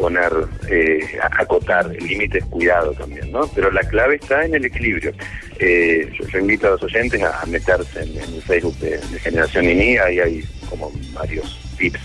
poner, 0.00 0.32
eh, 0.70 1.00
acotar, 1.38 1.86
el 1.94 2.04
límite 2.06 2.40
cuidado 2.40 2.92
también, 2.92 3.30
¿no? 3.30 3.46
Pero 3.54 3.70
la 3.70 3.82
clave 3.82 4.16
está 4.16 4.44
en 4.44 4.54
el 4.54 4.64
equilibrio. 4.64 5.12
Eh, 5.58 6.10
yo, 6.32 6.38
invito 6.38 6.68
a 6.68 6.70
los 6.70 6.82
oyentes 6.82 7.22
a, 7.22 7.44
meterse 7.46 8.02
en, 8.02 8.16
el 8.16 8.42
Facebook 8.42 8.76
de, 8.78 8.98
Generación 9.20 9.68
INI, 9.68 9.98
ahí 9.98 10.18
hay 10.18 10.44
como 10.70 10.90
varios 11.12 11.60
tips 11.76 12.00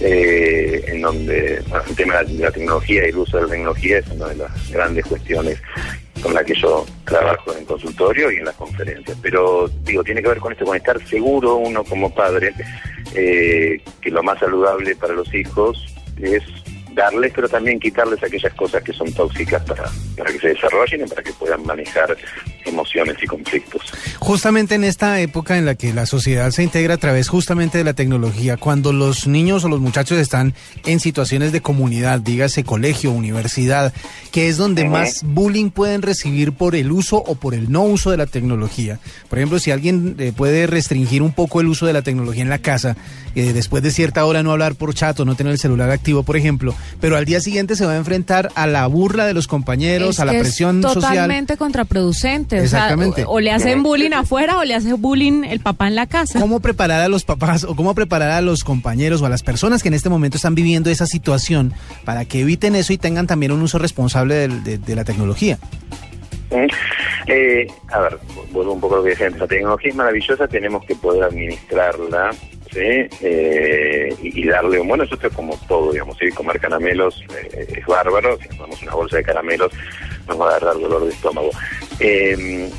eh, 0.00 0.84
en 0.88 1.00
donde 1.00 1.56
el 1.56 1.96
tema 1.96 2.22
de 2.22 2.34
la, 2.34 2.50
tecnología 2.50 3.06
y 3.06 3.08
el 3.08 3.16
uso 3.16 3.38
de 3.38 3.44
la 3.44 3.48
tecnología 3.48 3.98
es 3.98 4.08
una 4.08 4.26
de 4.26 4.36
las 4.36 4.70
grandes 4.70 5.06
cuestiones 5.06 5.58
con 6.20 6.34
la 6.34 6.44
que 6.44 6.54
yo 6.54 6.84
trabajo 7.06 7.52
en 7.52 7.60
el 7.60 7.64
consultorio 7.64 8.30
y 8.30 8.36
en 8.36 8.44
las 8.44 8.56
conferencias. 8.56 9.16
Pero 9.22 9.68
digo, 9.84 10.04
tiene 10.04 10.20
que 10.20 10.28
ver 10.28 10.38
con 10.38 10.52
esto, 10.52 10.66
con 10.66 10.76
estar 10.76 11.02
seguro 11.06 11.56
uno 11.56 11.84
como 11.84 12.14
padre 12.14 12.52
que 13.14 14.10
lo 14.10 14.22
más 14.22 14.38
saludable 14.40 14.96
para 14.96 15.14
los 15.14 15.32
hijos 15.32 15.94
es 16.20 16.42
darles, 16.94 17.32
pero 17.34 17.48
también 17.48 17.78
quitarles 17.78 18.22
aquellas 18.22 18.54
cosas 18.54 18.82
que 18.82 18.92
son 18.92 19.12
tóxicas 19.12 19.62
para, 19.64 19.90
para 20.16 20.32
que 20.32 20.38
se 20.38 20.48
desarrollen 20.48 21.02
y 21.04 21.08
para 21.08 21.22
que 21.22 21.32
puedan 21.32 21.64
manejar 21.64 22.16
emociones 22.64 23.16
y 23.22 23.26
conflictos. 23.26 23.82
Justamente 24.18 24.74
en 24.74 24.84
esta 24.84 25.20
época 25.20 25.58
en 25.58 25.66
la 25.66 25.74
que 25.74 25.92
la 25.92 26.06
sociedad 26.06 26.50
se 26.50 26.62
integra 26.62 26.94
a 26.94 26.98
través 26.98 27.28
justamente 27.28 27.78
de 27.78 27.84
la 27.84 27.94
tecnología, 27.94 28.56
cuando 28.56 28.92
los 28.92 29.26
niños 29.26 29.64
o 29.64 29.68
los 29.68 29.80
muchachos 29.80 30.18
están 30.18 30.54
en 30.84 31.00
situaciones 31.00 31.52
de 31.52 31.60
comunidad, 31.60 32.20
dígase 32.20 32.64
colegio, 32.64 33.10
universidad, 33.10 33.92
que 34.32 34.48
es 34.48 34.56
donde 34.56 34.84
más 34.88 35.22
bullying 35.24 35.70
pueden 35.70 36.02
recibir 36.02 36.52
por 36.52 36.74
el 36.74 36.90
uso 36.92 37.16
o 37.18 37.34
por 37.34 37.54
el 37.54 37.70
no 37.70 37.82
uso 37.82 38.10
de 38.10 38.16
la 38.16 38.26
tecnología. 38.26 38.98
Por 39.28 39.38
ejemplo, 39.38 39.58
si 39.58 39.70
alguien 39.70 40.16
eh, 40.18 40.32
puede 40.34 40.66
restringir 40.66 41.22
un 41.22 41.32
poco 41.32 41.60
el 41.60 41.68
uso 41.68 41.86
de 41.86 41.92
la 41.92 42.02
tecnología 42.02 42.42
en 42.42 42.48
la 42.48 42.58
casa, 42.58 42.96
eh, 43.34 43.52
después 43.52 43.82
de 43.82 43.90
cierta 43.90 44.24
hora 44.24 44.42
no 44.42 44.52
hablar 44.52 44.74
por 44.74 44.94
chat 44.94 45.18
o 45.20 45.24
no 45.24 45.34
tener 45.34 45.52
el 45.52 45.58
celular 45.58 45.90
activo, 45.90 46.22
por 46.22 46.36
ejemplo, 46.36 46.74
pero 47.00 47.16
al 47.16 47.24
día 47.24 47.40
siguiente 47.40 47.76
se 47.76 47.86
va 47.86 47.92
a 47.92 47.96
enfrentar 47.96 48.50
a 48.54 48.66
la 48.66 48.86
burla 48.86 49.26
de 49.26 49.34
los 49.34 49.46
compañeros, 49.46 50.20
a 50.20 50.24
la 50.24 50.32
presión 50.32 50.78
es 50.78 50.92
social. 50.92 51.12
Totalmente 51.12 51.56
contraproducente. 51.56 52.58
Exactamente. 52.58 53.24
O, 53.26 53.40
le 53.40 53.50
hacen 53.50 53.82
bullying 53.82 54.12
afuera 54.12 54.58
o 54.58 54.64
le 54.64 54.74
hace 54.74 54.92
bullying 54.94 55.44
el 55.44 55.60
papá 55.60 55.88
en 55.88 55.94
la 55.94 56.06
casa. 56.06 56.40
¿Cómo 56.40 56.60
preparar 56.60 57.00
a 57.00 57.08
los 57.08 57.24
papás 57.24 57.64
o 57.64 57.74
cómo 57.74 57.94
preparar 57.94 58.30
a 58.30 58.40
los 58.40 58.64
compañeros 58.64 59.22
o 59.22 59.26
a 59.26 59.28
las 59.28 59.42
personas 59.42 59.82
que 59.82 59.88
en 59.88 59.94
este 59.94 60.08
momento 60.08 60.36
están 60.36 60.54
viviendo 60.54 60.90
esa 60.90 61.06
situación 61.06 61.72
para 62.04 62.24
que 62.24 62.40
eviten 62.40 62.74
eso 62.76 62.92
y 62.92 62.98
tengan 62.98 63.26
también 63.26 63.52
un 63.52 63.62
uso 63.62 63.78
responsable 63.78 64.48
de, 64.48 64.94
la 64.94 65.04
tecnología? 65.04 65.58
Eh, 67.26 67.66
a 67.90 68.00
ver, 68.00 68.18
vuelvo 68.52 68.74
un 68.74 68.80
poco 68.80 68.94
a 68.94 68.98
lo 68.98 69.04
que 69.04 69.10
decía 69.10 69.30
La 69.30 69.46
tecnología 69.46 69.90
es 69.90 69.96
maravillosa, 69.96 70.46
tenemos 70.46 70.84
que 70.84 70.94
poder 70.94 71.24
administrarla 71.24 72.30
eh, 72.76 74.14
y, 74.22 74.46
darle 74.46 74.80
un 74.80 74.88
bueno, 74.88 75.04
eso 75.04 75.16
es 75.20 75.32
como 75.32 75.58
todo, 75.68 75.92
digamos, 75.92 76.16
¿sí? 76.18 76.28
comer 76.30 76.60
caramelos 76.60 77.22
eh, 77.52 77.66
es 77.76 77.86
bárbaro, 77.86 78.38
si 78.38 78.48
nos 78.48 78.58
damos 78.58 78.82
una 78.82 78.94
bolsa 78.94 79.16
de 79.16 79.24
caramelos 79.24 79.72
nos 80.26 80.40
va 80.40 80.56
a 80.56 80.60
dar 80.60 80.74
dolor 80.74 81.04
de 81.04 81.12
estómago. 81.12 81.50
Eh, 82.00 82.70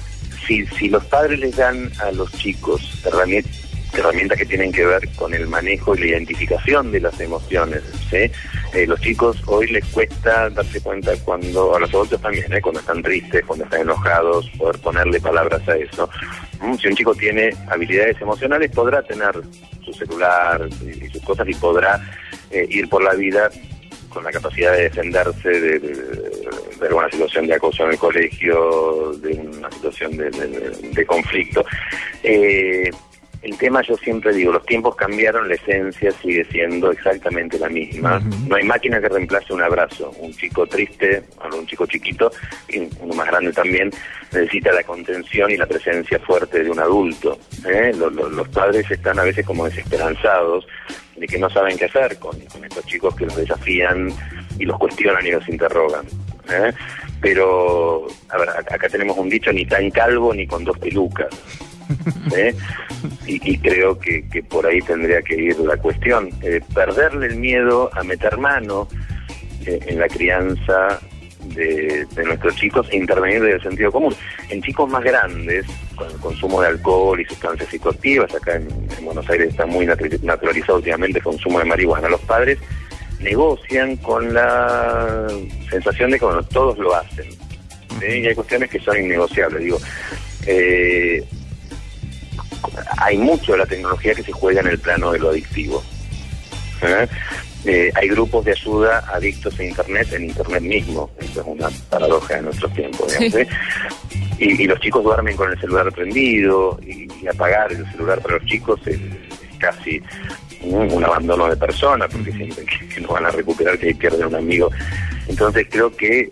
si, 0.45 0.65
si 0.67 0.89
los 0.89 1.03
padres 1.05 1.39
les 1.39 1.55
dan 1.55 1.91
a 2.01 2.11
los 2.11 2.31
chicos 2.33 3.03
herramientas 3.05 3.64
herramientas 3.97 4.37
que 4.37 4.45
tienen 4.45 4.71
que 4.71 4.85
ver 4.85 5.07
con 5.15 5.33
el 5.33 5.47
manejo 5.47 5.95
y 5.95 5.99
la 5.99 6.05
identificación 6.07 6.91
de 6.91 6.99
las 6.99 7.19
emociones. 7.19 7.83
¿sí? 8.09 8.31
Eh, 8.73 8.85
los 8.87 8.99
chicos 9.01 9.41
hoy 9.47 9.67
les 9.67 9.85
cuesta 9.85 10.49
darse 10.49 10.81
cuenta 10.81 11.13
cuando, 11.23 11.75
a 11.75 11.79
los 11.79 11.89
adultos 11.93 12.21
también, 12.21 12.51
¿eh? 12.51 12.61
cuando 12.61 12.79
están 12.79 13.01
tristes, 13.01 13.43
cuando 13.45 13.65
están 13.65 13.81
enojados, 13.81 14.49
poder 14.57 14.79
ponerle 14.79 15.19
palabras 15.19 15.67
a 15.67 15.75
eso. 15.75 16.09
Mm, 16.61 16.75
si 16.75 16.87
un 16.87 16.95
chico 16.95 17.15
tiene 17.15 17.51
habilidades 17.69 18.21
emocionales, 18.21 18.71
podrá 18.71 19.01
tener 19.03 19.33
su 19.83 19.93
celular 19.93 20.67
y, 20.81 21.07
sus 21.09 21.23
cosas 21.23 21.47
y 21.47 21.53
podrá 21.55 22.01
eh, 22.51 22.67
ir 22.69 22.89
por 22.89 23.03
la 23.03 23.13
vida 23.13 23.49
con 24.09 24.23
la 24.23 24.31
capacidad 24.31 24.71
de 24.71 24.83
defenderse 24.83 25.49
de, 25.49 26.47
alguna 26.81 27.09
situación 27.09 27.47
de 27.47 27.55
acoso 27.55 27.83
en 27.83 27.91
el 27.91 27.97
colegio, 27.97 29.13
de 29.21 29.33
una 29.33 29.69
situación 29.71 30.15
de, 30.15 31.05
conflicto. 31.05 31.65
El 33.45 33.55
tema 33.59 33.83
yo 33.83 33.95
siempre 33.97 34.33
digo, 34.33 34.51
los 34.51 34.65
tiempos 34.65 34.95
cambiaron, 34.95 35.47
la 35.47 35.53
esencia 35.53 36.11
sigue 36.19 36.43
siendo 36.45 36.91
exactamente 36.91 37.59
la 37.59 37.69
misma. 37.69 38.19
No 38.47 38.55
hay 38.55 38.63
máquina 38.63 38.99
que 38.99 39.07
reemplace 39.07 39.53
un 39.53 39.61
abrazo. 39.61 40.11
Un 40.17 40.33
chico 40.33 40.65
triste, 40.65 41.23
un 41.55 41.67
chico 41.67 41.85
chiquito, 41.85 42.31
y 42.67 42.89
uno 43.01 43.13
más 43.13 43.27
grande 43.27 43.53
también, 43.53 43.91
necesita 44.33 44.73
la 44.73 44.81
contención 44.81 45.51
y 45.51 45.57
la 45.57 45.67
presencia 45.67 46.17
fuerte 46.21 46.63
de 46.63 46.71
un 46.71 46.79
adulto. 46.79 47.37
¿eh? 47.67 47.93
Los, 47.95 48.47
padres 48.47 48.89
están 48.89 49.19
a 49.19 49.23
veces 49.23 49.45
como 49.45 49.65
desesperanzados 49.65 50.65
de 51.15 51.27
que 51.27 51.37
no 51.37 51.47
saben 51.51 51.77
qué 51.77 51.85
hacer 51.85 52.17
con, 52.17 52.35
estos 52.41 52.85
chicos 52.87 53.15
que 53.15 53.25
los 53.25 53.35
desafían 53.35 54.11
y 54.57 54.65
los 54.65 54.79
cuestionan 54.79 55.23
y 55.23 55.31
los 55.31 55.47
interrogan. 55.47 56.07
¿eh? 56.49 56.73
Pero, 57.21 58.07
a 58.29 58.37
ver, 58.39 58.49
acá 58.49 58.89
tenemos 58.89 59.15
un 59.19 59.29
dicho, 59.29 59.53
ni 59.53 59.67
tan 59.67 59.91
calvo 59.91 60.33
ni 60.33 60.47
con 60.47 60.63
dos 60.63 60.79
pelucas. 60.79 61.29
Y, 63.27 63.57
creo 63.57 63.99
que, 63.99 64.23
por 64.49 64.65
ahí 64.65 64.81
tendría 64.81 65.21
que 65.21 65.35
ir 65.35 65.59
la 65.59 65.77
cuestión. 65.77 66.29
Eh, 66.41 66.61
perderle 66.73 67.27
el 67.27 67.37
miedo 67.37 67.89
a 67.93 68.03
meter 68.03 68.37
mano 68.37 68.87
eh, 69.65 69.79
en 69.87 69.99
la 69.99 70.07
crianza 70.07 70.99
de, 71.53 72.07
nuestros 72.25 72.55
chicos 72.55 72.87
e 72.91 72.97
intervenir 72.97 73.41
desde 73.41 73.55
el 73.55 73.63
sentido 73.63 73.91
común. 73.91 74.15
En 74.49 74.61
chicos 74.61 74.89
más 74.89 75.03
grandes, 75.03 75.65
con 75.95 76.09
el 76.09 76.17
consumo 76.17 76.61
de 76.61 76.67
alcohol 76.67 77.19
y 77.19 77.25
sustancias 77.25 77.69
psicoactivas, 77.69 78.33
acá 78.33 78.55
en, 78.55 78.67
Buenos 79.03 79.29
Aires 79.29 79.49
está 79.49 79.65
muy 79.65 79.85
naturalizado 79.85 80.77
últimamente 80.77 81.19
el 81.19 81.23
consumo 81.23 81.59
de 81.59 81.65
marihuana, 81.65 82.09
los 82.09 82.21
padres 82.21 82.57
negocian 83.19 83.95
con 83.97 84.33
la 84.33 85.27
sensación 85.69 86.11
de 86.11 86.19
que 86.19 86.25
todos 86.51 86.77
lo 86.77 86.95
hacen. 86.95 87.27
Y 88.01 88.27
hay 88.27 88.35
cuestiones 88.35 88.69
que 88.69 88.79
son 88.79 88.97
innegociables. 88.97 89.63
Digo, 89.63 89.79
eh, 90.45 91.23
hay 92.97 93.17
mucho 93.17 93.53
de 93.53 93.59
la 93.59 93.65
tecnología 93.65 94.13
que 94.13 94.23
se 94.23 94.31
juega 94.31 94.61
en 94.61 94.67
el 94.67 94.79
plano 94.79 95.11
de 95.11 95.19
lo 95.19 95.29
adictivo. 95.29 95.83
¿Eh? 96.81 97.07
Eh, 97.65 97.91
hay 97.95 98.09
grupos 98.09 98.45
de 98.45 98.51
ayuda 98.51 99.03
adictos 99.11 99.59
a 99.59 99.63
Internet 99.63 100.13
en 100.13 100.25
Internet 100.25 100.61
mismo. 100.61 101.09
Eso 101.19 101.41
es 101.41 101.47
una 101.47 101.69
paradoja 101.89 102.35
de 102.35 102.41
nuestros 102.43 102.71
tiempos. 102.73 103.19
¿eh? 103.19 103.47
Y, 104.37 104.67
los 104.67 104.79
chicos 104.79 105.03
duermen 105.03 105.35
con 105.35 105.51
el 105.51 105.59
celular 105.59 105.91
prendido 105.91 106.79
y, 106.85 107.07
apagar 107.27 107.71
el 107.71 107.89
celular 107.91 108.21
para 108.21 108.35
los 108.35 108.45
chicos 108.45 108.79
es, 108.85 108.99
casi 109.57 109.99
un, 110.61 111.03
abandono 111.03 111.49
de 111.49 111.57
persona 111.57 112.07
porque 112.07 112.31
sienten 112.33 112.65
que, 112.65 113.01
no 113.01 113.07
van 113.07 113.25
a 113.25 113.31
recuperar, 113.31 113.79
que 113.79 113.95
pierden 113.95 114.27
un 114.27 114.35
amigo. 114.35 114.69
Entonces 115.27 115.65
creo 115.71 115.95
que 115.95 116.29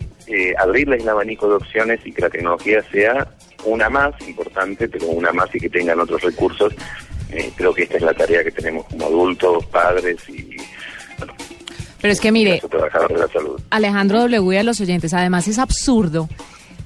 abrirles 0.58 1.02
el 1.02 1.08
abanico 1.08 1.48
de 1.48 1.56
opciones 1.56 2.00
y 2.04 2.12
que 2.12 2.22
la 2.22 2.30
tecnología 2.30 2.82
sea 2.92 3.26
una 3.64 3.88
más 3.88 4.12
importante, 4.26 4.88
pero 4.88 5.06
una 5.06 5.32
más 5.32 5.54
y 5.54 5.60
que 5.60 5.68
tengan 5.68 6.00
otros 6.00 6.22
recursos. 6.22 6.72
Eh, 7.30 7.50
creo 7.56 7.74
que 7.74 7.84
esta 7.84 7.96
es 7.96 8.02
la 8.02 8.14
tarea 8.14 8.44
que 8.44 8.50
tenemos 8.50 8.86
como 8.86 9.06
adultos, 9.06 9.66
padres 9.66 10.16
y 10.28 10.56
Pero 12.00 12.12
es 12.12 12.20
que 12.20 12.30
mire, 12.30 12.60
de 12.60 13.18
la 13.18 13.28
salud. 13.28 13.60
Alejandro 13.70 14.20
W. 14.20 14.58
a 14.58 14.62
los 14.62 14.80
oyentes, 14.80 15.14
además 15.14 15.48
es 15.48 15.58
absurdo 15.58 16.28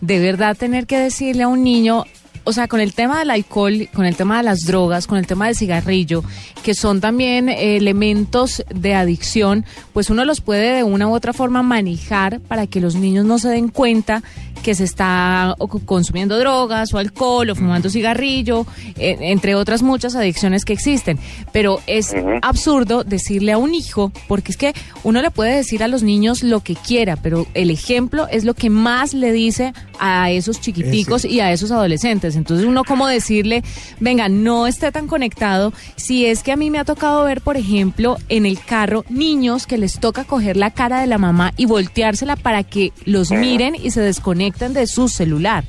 de 0.01 0.21
verdad 0.21 0.57
tener 0.57 0.87
que 0.87 0.99
decirle 0.99 1.43
a 1.43 1.49
un 1.49 1.65
niño, 1.65 2.05
o 2.45 2.53
sea, 2.53 2.69
con 2.69 2.81
el 2.81 2.95
tema 2.95 3.19
del 3.19 3.31
alcohol, 3.31 3.89
con 3.95 4.07
el 4.07 4.17
tema 4.17 4.39
de 4.39 4.45
las 4.45 4.61
drogas, 4.61 5.07
con 5.07 5.19
el 5.19 5.27
tema 5.27 5.47
del 5.47 5.57
cigarrillo, 5.57 6.23
que 6.63 6.75
son 6.75 7.01
también 7.01 7.49
eh, 7.49 7.77
elementos 7.77 8.65
de 8.75 8.95
adicción, 8.95 9.65
pues 9.93 10.11
uno 10.11 10.25
los 10.25 10.41
puede 10.41 10.77
de 10.77 10.83
una 10.83 11.09
u 11.09 11.15
otra 11.15 11.33
forma 11.33 11.63
manejar 11.63 12.41
para 12.41 12.67
que 12.67 12.81
los 12.81 12.95
niños 12.95 13.25
no 13.25 13.39
se 13.39 13.49
den 13.49 13.69
cuenta 13.69 14.23
que 14.63 14.75
se 14.75 14.85
está 14.85 15.57
consumiendo 15.87 16.39
drogas 16.39 16.93
o 16.93 16.99
alcohol 16.99 17.51
o 17.51 17.55
fumando 17.55 17.91
cigarrillo, 17.91 18.67
eh, 18.97 19.17
entre 19.21 19.55
otras 19.55 19.83
muchas 19.83 20.15
adicciones 20.15 20.65
que 20.65 20.73
existen. 20.73 21.19
Pero 21.53 21.81
es 21.87 22.15
absurdo 22.43 23.05
decirle 23.05 23.53
a 23.53 23.59
un 23.59 23.75
hijo, 23.75 24.13
porque 24.27 24.53
es 24.53 24.57
que 24.57 24.75
uno 25.05 25.23
le 25.23 25.31
puede 25.31 25.55
decir 25.55 25.83
a 25.83 25.89
los 25.89 26.03
niños 26.03 26.43
lo 26.43 26.61
que 26.61 26.75
quiera, 26.75 27.17
pero 27.17 27.47
el 27.55 27.71
ejemplo 27.71 28.27
es 28.31 28.45
lo 28.45 28.55
que 28.55 28.71
más 28.71 29.15
le 29.15 29.33
dice 29.33 29.73
a 29.99 30.31
esos 30.31 30.61
chiquiticos 30.61 31.25
y 31.25 31.41
a 31.41 31.53
esos 31.53 31.71
adolescentes. 31.71 32.37
Entonces 32.37 32.67
uno 32.67 32.85
como 32.85 33.07
decirle, 33.07 33.63
venga, 34.01 34.29
no 34.29 34.67
esté 34.67 34.91
tan 34.93 35.07
conectado, 35.07 35.73
si 35.97 36.27
es 36.27 36.43
que 36.43 36.53
a 36.53 36.57
mí 36.57 36.71
me 36.71 36.79
ha 36.79 36.85
tocado 36.85 37.25
ver, 37.25 37.41
por 37.41 37.57
ejemplo, 37.57 38.17
en 38.29 38.47
el 38.47 38.59
carro 38.61 39.05
niños 39.09 39.67
que 39.67 39.79
les 39.79 39.99
toca 40.01 40.25
coger 40.25 40.57
la 40.57 40.71
cara 40.71 41.01
de 41.01 41.07
la 41.07 41.19
mamá 41.19 41.53
y 41.57 41.67
volteársela 41.67 42.37
para 42.37 42.63
que 42.65 42.93
los 43.05 43.31
miren 43.31 43.75
y 43.75 43.91
se 43.91 44.01
desconecten 44.01 44.73
de 44.73 44.87
su 44.87 45.09
celular. 45.09 45.65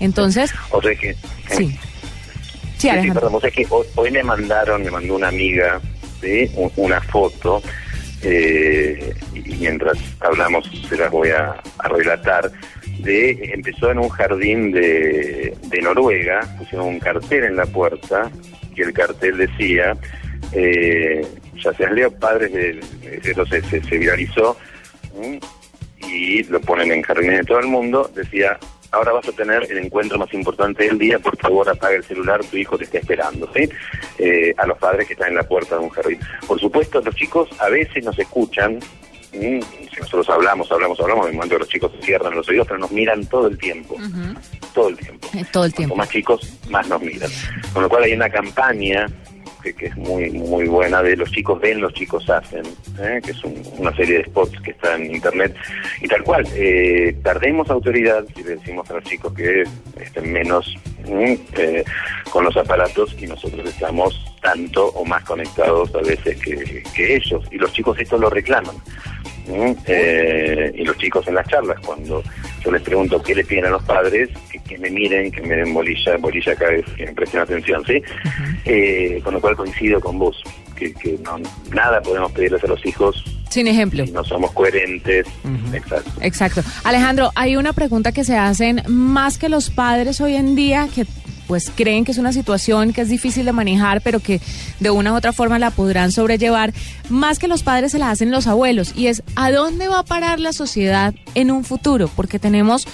Entonces, 0.00 0.50
O 0.70 0.80
sea 0.82 0.94
que... 0.94 1.14
sí. 1.50 1.76
Sí, 2.78 2.90
Sí, 2.90 2.90
sí, 3.02 3.10
perdón, 3.12 3.34
o 3.36 3.40
sea 3.40 3.50
que 3.50 3.66
hoy, 3.70 3.86
hoy 3.94 4.10
me 4.10 4.22
mandaron, 4.22 4.82
me 4.82 4.90
mandó 4.90 5.14
una 5.14 5.28
amiga 5.28 5.80
¿sí? 6.20 6.50
Un- 6.56 6.70
una 6.76 7.00
foto 7.00 7.62
eh, 8.22 9.14
y 9.34 9.54
mientras 9.54 9.96
hablamos 10.20 10.68
se 10.88 10.96
las 10.96 11.10
voy 11.10 11.30
a, 11.30 11.54
a 11.78 11.88
relatar 11.88 12.50
de 12.98 13.52
empezó 13.54 13.90
en 13.90 13.98
un 13.98 14.08
jardín 14.08 14.72
de, 14.72 15.56
Noruega 15.82 16.40
pusieron 16.58 16.86
un 16.86 16.98
cartel 16.98 17.44
en 17.44 17.56
la 17.56 17.66
puerta 17.66 18.30
y 18.74 18.82
el 18.82 18.92
cartel 18.92 19.36
decía 19.36 19.96
eh, 20.52 21.26
ya 21.56 21.72
sean 21.74 21.94
leo 21.94 22.10
padres 22.10 22.52
de, 22.52 22.80
entonces 23.24 23.64
se, 23.66 23.82
se 23.82 23.98
viralizó 23.98 24.56
y 25.98 26.42
lo 26.44 26.60
ponen 26.60 26.92
en 26.92 27.02
jardines 27.02 27.38
de 27.40 27.44
todo 27.44 27.60
el 27.60 27.66
mundo 27.66 28.10
decía 28.14 28.58
ahora 28.94 29.12
vas 29.12 29.28
a 29.28 29.32
tener 29.32 29.66
el 29.70 29.78
encuentro 29.78 30.18
más 30.18 30.32
importante 30.32 30.84
del 30.84 30.98
día, 30.98 31.18
por 31.18 31.36
favor 31.36 31.68
apaga 31.68 31.96
el 31.96 32.04
celular, 32.04 32.40
tu 32.44 32.56
hijo 32.56 32.78
te 32.78 32.84
está 32.84 32.98
esperando, 32.98 33.50
¿sí? 33.54 33.68
Eh, 34.18 34.54
a 34.56 34.66
los 34.66 34.78
padres 34.78 35.06
que 35.06 35.14
están 35.14 35.30
en 35.30 35.36
la 35.36 35.42
puerta 35.42 35.76
de 35.76 35.82
un 35.82 35.90
jardín. 35.90 36.18
Por 36.46 36.60
supuesto, 36.60 37.00
los 37.00 37.14
chicos 37.14 37.48
a 37.58 37.68
veces 37.68 38.04
nos 38.04 38.18
escuchan, 38.18 38.78
¿m? 39.34 39.60
si 39.92 39.96
nosotros 40.00 40.28
hablamos, 40.30 40.70
hablamos, 40.72 40.98
hablamos, 41.00 41.26
en 41.26 41.30
el 41.32 41.36
momento 41.36 41.54
que 41.56 41.60
los 41.60 41.68
chicos 41.68 41.92
se 41.98 42.06
cierran 42.06 42.34
los 42.34 42.48
oídos, 42.48 42.66
pero 42.66 42.78
nos 42.80 42.90
miran 42.92 43.24
todo 43.26 43.46
el 43.48 43.58
tiempo, 43.58 43.96
todo 44.74 44.88
el 44.88 44.96
tiempo. 44.96 45.28
Eh, 45.34 45.44
Todo 45.52 45.64
el 45.64 45.70
Cuanto 45.72 45.76
tiempo. 45.76 45.96
más 45.96 46.08
chicos, 46.10 46.58
más 46.70 46.88
nos 46.88 47.00
miran. 47.02 47.30
Con 47.72 47.82
lo 47.82 47.88
cual 47.88 48.04
hay 48.04 48.12
una 48.12 48.28
campaña 48.30 49.06
que, 49.62 49.74
que 49.74 49.86
es 49.86 49.96
muy 49.96 50.30
muy 50.30 50.66
buena 50.66 51.02
de 51.02 51.16
los 51.16 51.30
chicos 51.30 51.58
ven, 51.60 51.80
los 51.80 51.94
chicos 51.94 52.28
hacen, 52.28 52.64
¿eh? 53.00 53.20
que 53.24 53.30
es 53.30 53.42
un- 53.44 53.62
una 53.78 53.94
serie 53.96 54.18
de 54.18 54.24
spots 54.24 54.60
que 54.62 54.72
está 54.72 54.94
en 54.96 55.14
internet. 55.14 55.56
Y 56.02 56.06
tal 56.08 56.22
cual, 56.22 56.46
eh, 56.54 57.16
perdemos 57.22 57.70
autoridad 57.70 58.24
si 58.36 58.42
le 58.42 58.56
decimos 58.56 58.90
a 58.90 58.94
los 58.94 59.04
chicos 59.04 59.32
que 59.32 59.64
estén 60.00 60.30
menos 60.32 60.74
¿m? 61.06 61.38
eh, 61.56 61.82
con 62.30 62.44
los 62.44 62.54
aparatos 62.58 63.16
y 63.18 63.26
nosotros 63.26 63.66
estamos 63.66 64.20
tanto 64.44 64.86
o 64.88 65.04
más 65.06 65.24
conectados 65.24 65.92
a 65.94 66.02
veces 66.02 66.38
que, 66.38 66.82
que 66.94 67.16
ellos. 67.16 67.42
Y 67.50 67.56
los 67.56 67.72
chicos 67.72 67.98
esto 67.98 68.18
lo 68.18 68.28
reclaman. 68.28 68.76
Eh, 69.86 70.72
y 70.74 70.84
los 70.84 70.96
chicos 70.98 71.26
en 71.28 71.34
las 71.34 71.46
charlas, 71.48 71.78
cuando 71.84 72.22
yo 72.62 72.70
les 72.70 72.82
pregunto 72.82 73.22
qué 73.22 73.34
le 73.34 73.44
piden 73.44 73.66
a 73.66 73.70
los 73.70 73.82
padres, 73.84 74.28
que, 74.50 74.58
que 74.60 74.78
me 74.78 74.90
miren, 74.90 75.30
que 75.32 75.40
me 75.42 75.56
den 75.56 75.72
bolilla, 75.72 76.16
bolilla 76.18 76.52
acá 76.52 76.72
es 76.72 76.84
que 76.96 77.06
me 77.06 77.12
presten 77.12 77.40
atención, 77.40 77.82
¿sí? 77.86 78.02
Eh, 78.64 79.20
con 79.24 79.34
lo 79.34 79.40
cual 79.40 79.56
coincido 79.56 79.98
con 80.00 80.18
vos, 80.18 80.42
que, 80.76 80.92
que 80.94 81.18
no, 81.24 81.38
nada 81.72 82.00
podemos 82.02 82.32
pedirles 82.32 82.62
a 82.64 82.66
los 82.68 82.84
hijos 82.86 83.22
Sin 83.50 83.66
ejemplo. 83.66 84.04
si 84.06 84.12
no 84.12 84.24
somos 84.24 84.50
coherentes. 84.52 85.26
Exacto. 85.72 86.10
Exacto. 86.20 86.62
Alejandro, 86.84 87.30
hay 87.34 87.56
una 87.56 87.72
pregunta 87.72 88.12
que 88.12 88.24
se 88.24 88.36
hacen 88.36 88.82
más 88.88 89.36
que 89.38 89.48
los 89.48 89.70
padres 89.70 90.20
hoy 90.20 90.36
en 90.36 90.54
día 90.54 90.88
que 90.94 91.04
pues 91.46 91.70
creen 91.74 92.04
que 92.04 92.12
es 92.12 92.18
una 92.18 92.32
situación 92.32 92.92
que 92.92 93.02
es 93.02 93.08
difícil 93.08 93.44
de 93.44 93.52
manejar, 93.52 94.00
pero 94.00 94.20
que 94.20 94.40
de 94.80 94.90
una 94.90 95.12
u 95.12 95.16
otra 95.16 95.32
forma 95.32 95.58
la 95.58 95.70
podrán 95.70 96.12
sobrellevar, 96.12 96.72
más 97.08 97.38
que 97.38 97.48
los 97.48 97.62
padres 97.62 97.92
se 97.92 97.98
la 97.98 98.10
hacen 98.10 98.30
los 98.30 98.46
abuelos, 98.46 98.92
y 98.96 99.06
es 99.06 99.22
¿a 99.36 99.50
dónde 99.50 99.88
va 99.88 100.00
a 100.00 100.04
parar 100.04 100.40
la 100.40 100.52
sociedad 100.52 101.14
en 101.34 101.50
un 101.50 101.64
futuro? 101.64 102.08
Porque 102.08 102.38
tenemos 102.38 102.86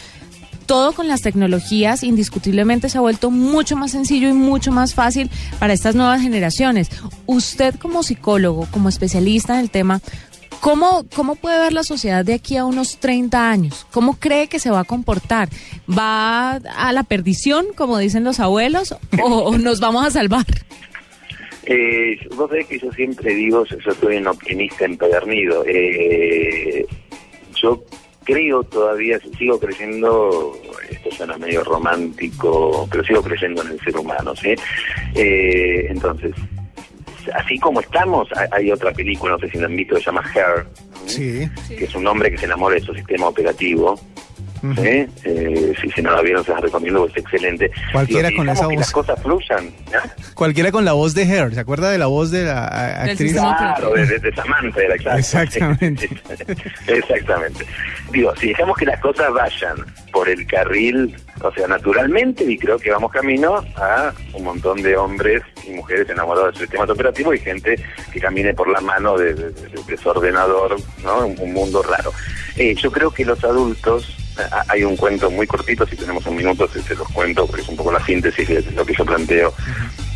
todo 0.70 0.92
con 0.92 1.08
las 1.08 1.20
tecnologías 1.20 2.04
indiscutiblemente 2.04 2.88
se 2.88 2.96
ha 2.96 3.00
vuelto 3.00 3.32
mucho 3.32 3.74
más 3.74 3.90
sencillo 3.90 4.28
y 4.28 4.34
mucho 4.34 4.70
más 4.70 4.94
fácil 4.94 5.28
para 5.58 5.72
estas 5.72 5.96
nuevas 5.96 6.22
generaciones. 6.22 6.90
Usted 7.26 7.74
como 7.74 8.04
psicólogo, 8.04 8.68
como 8.70 8.88
especialista 8.88 9.54
en 9.54 9.60
el 9.62 9.70
tema, 9.72 10.00
¿cómo, 10.60 11.06
cómo 11.14 11.36
puede 11.36 11.58
ver 11.58 11.72
la 11.72 11.82
sociedad 11.82 12.24
de 12.24 12.34
aquí 12.34 12.56
a 12.56 12.64
unos 12.64 12.98
30 12.98 13.50
años? 13.50 13.86
¿Cómo 13.90 14.18
cree 14.18 14.48
que 14.48 14.58
se 14.58 14.70
va 14.70 14.80
a 14.80 14.84
comportar? 14.84 15.48
¿Va 15.88 16.52
a 16.52 16.92
la 16.92 17.02
perdición, 17.02 17.66
como 17.74 17.98
dicen 17.98 18.24
los 18.24 18.40
abuelos, 18.40 18.96
o, 19.22 19.56
nos 19.58 19.80
vamos 19.80 20.06
a 20.06 20.10
salvar? 20.10 20.46
Eh, 21.64 22.18
vos 22.36 22.48
sabés 22.48 22.66
que 22.66 22.78
yo 22.78 22.90
siempre 22.92 23.34
digo, 23.34 23.64
yo 23.64 23.94
soy 23.94 24.16
un 24.16 24.26
optimista 24.26 24.84
empedernido. 24.84 25.64
Eh, 25.66 26.86
yo 27.54 27.84
creo 28.24 28.62
todavía, 28.64 29.18
sigo 29.38 29.58
creyendo, 29.58 30.52
esto 30.88 31.10
suena 31.12 31.36
medio 31.38 31.64
romántico, 31.64 32.88
pero 32.90 33.04
sigo 33.04 33.22
creyendo 33.22 33.62
en 33.62 33.72
el 33.72 33.80
ser 33.80 33.96
humano, 33.96 34.34
¿sí? 34.36 34.54
Eh, 35.14 35.86
entonces, 35.88 36.32
así 37.34 37.58
como 37.58 37.80
estamos, 37.80 38.28
hay, 38.52 38.70
otra 38.70 38.92
película, 38.92 39.32
no 39.32 39.38
sé 39.38 39.50
si 39.50 39.58
la 39.58 39.66
han 39.66 39.76
visto, 39.76 39.94
que 39.94 40.00
se 40.00 40.06
llama 40.06 40.24
Her, 40.34 40.66
Sí. 41.06 41.48
que 41.68 41.84
es 41.84 41.94
un 41.94 42.06
hombre 42.06 42.30
que 42.30 42.38
se 42.38 42.46
enamora 42.46 42.74
de 42.76 42.80
su 42.82 42.94
sistema 42.94 43.28
operativo. 43.28 43.98
Ujú. 44.62 44.74
¿sí? 44.82 45.06
Eh, 45.24 45.72
si, 45.80 45.90
si 45.90 46.02
no 46.02 46.10
la 46.12 46.20
vieron, 46.22 46.44
se 46.44 46.50
las 46.52 46.60
recomiendo, 46.60 47.06
es 47.06 47.16
excelente. 47.16 47.70
Cualquiera 47.92 48.30
con 48.36 48.48
esa 48.48 48.66
voz. 48.66 48.76
las 48.76 48.92
cosas 48.92 49.22
fluyan, 49.22 49.70
¿ya? 49.90 50.02
Cualquiera 50.34 50.70
con 50.72 50.84
la 50.84 50.92
voz 50.92 51.14
de 51.14 51.22
Her, 51.22 51.54
¿se 51.54 51.60
acuerda 51.60 51.90
de 51.90 51.98
la 51.98 52.06
voz 52.06 52.30
de 52.30 52.44
la 52.44 52.66
a- 52.68 53.00
Del 53.02 53.10
actriz? 53.10 53.32
Claro, 53.32 53.92
de, 53.94 54.06
de, 54.06 54.18
de 54.18 54.34
Samantha 54.34 54.80
era. 54.82 55.16
Exactamente. 55.18 56.08
Exactamente. 56.86 57.64
Digo, 58.12 58.34
si 58.36 58.48
dejamos 58.48 58.76
que 58.76 58.86
las 58.86 59.00
cosas 59.00 59.32
vayan 59.32 59.76
por 60.12 60.28
el 60.28 60.46
carril, 60.46 61.14
o 61.42 61.52
sea, 61.52 61.66
naturalmente, 61.68 62.44
y 62.44 62.58
creo 62.58 62.78
que 62.78 62.90
vamos 62.90 63.12
camino 63.12 63.64
a 63.76 64.12
un 64.34 64.44
montón 64.44 64.82
de 64.82 64.96
hombres 64.96 65.42
y 65.66 65.70
mujeres 65.70 66.08
enamorados 66.10 66.52
de 66.52 66.58
su 66.58 66.64
sistema 66.64 66.84
operativo 66.84 67.32
y 67.32 67.38
gente 67.38 67.82
que 68.12 68.20
camine 68.20 68.52
por 68.54 68.68
la 68.68 68.80
mano 68.80 69.16
de, 69.16 69.34
de- 69.34 69.50
de- 69.52 69.82
de 69.86 69.96
su 69.96 70.08
ordenador, 70.08 70.76
¿no? 71.04 71.26
Un, 71.26 71.38
un 71.38 71.52
mundo 71.52 71.82
raro. 71.82 72.12
Eh, 72.56 72.74
yo 72.74 72.90
creo 72.90 73.10
que 73.10 73.24
los 73.24 73.42
adultos, 73.44 74.16
hay 74.68 74.84
un 74.84 74.96
cuento 74.96 75.30
muy 75.30 75.46
cortito, 75.46 75.86
si 75.86 75.96
tenemos 75.96 76.24
un 76.26 76.36
minuto 76.36 76.68
se, 76.68 76.82
se 76.82 76.94
los 76.94 77.08
cuento, 77.08 77.46
porque 77.46 77.62
es 77.62 77.68
un 77.68 77.76
poco 77.76 77.92
la 77.92 78.04
síntesis 78.04 78.48
de 78.48 78.62
lo 78.72 78.84
que 78.84 78.94
yo 78.94 79.04
planteo 79.04 79.52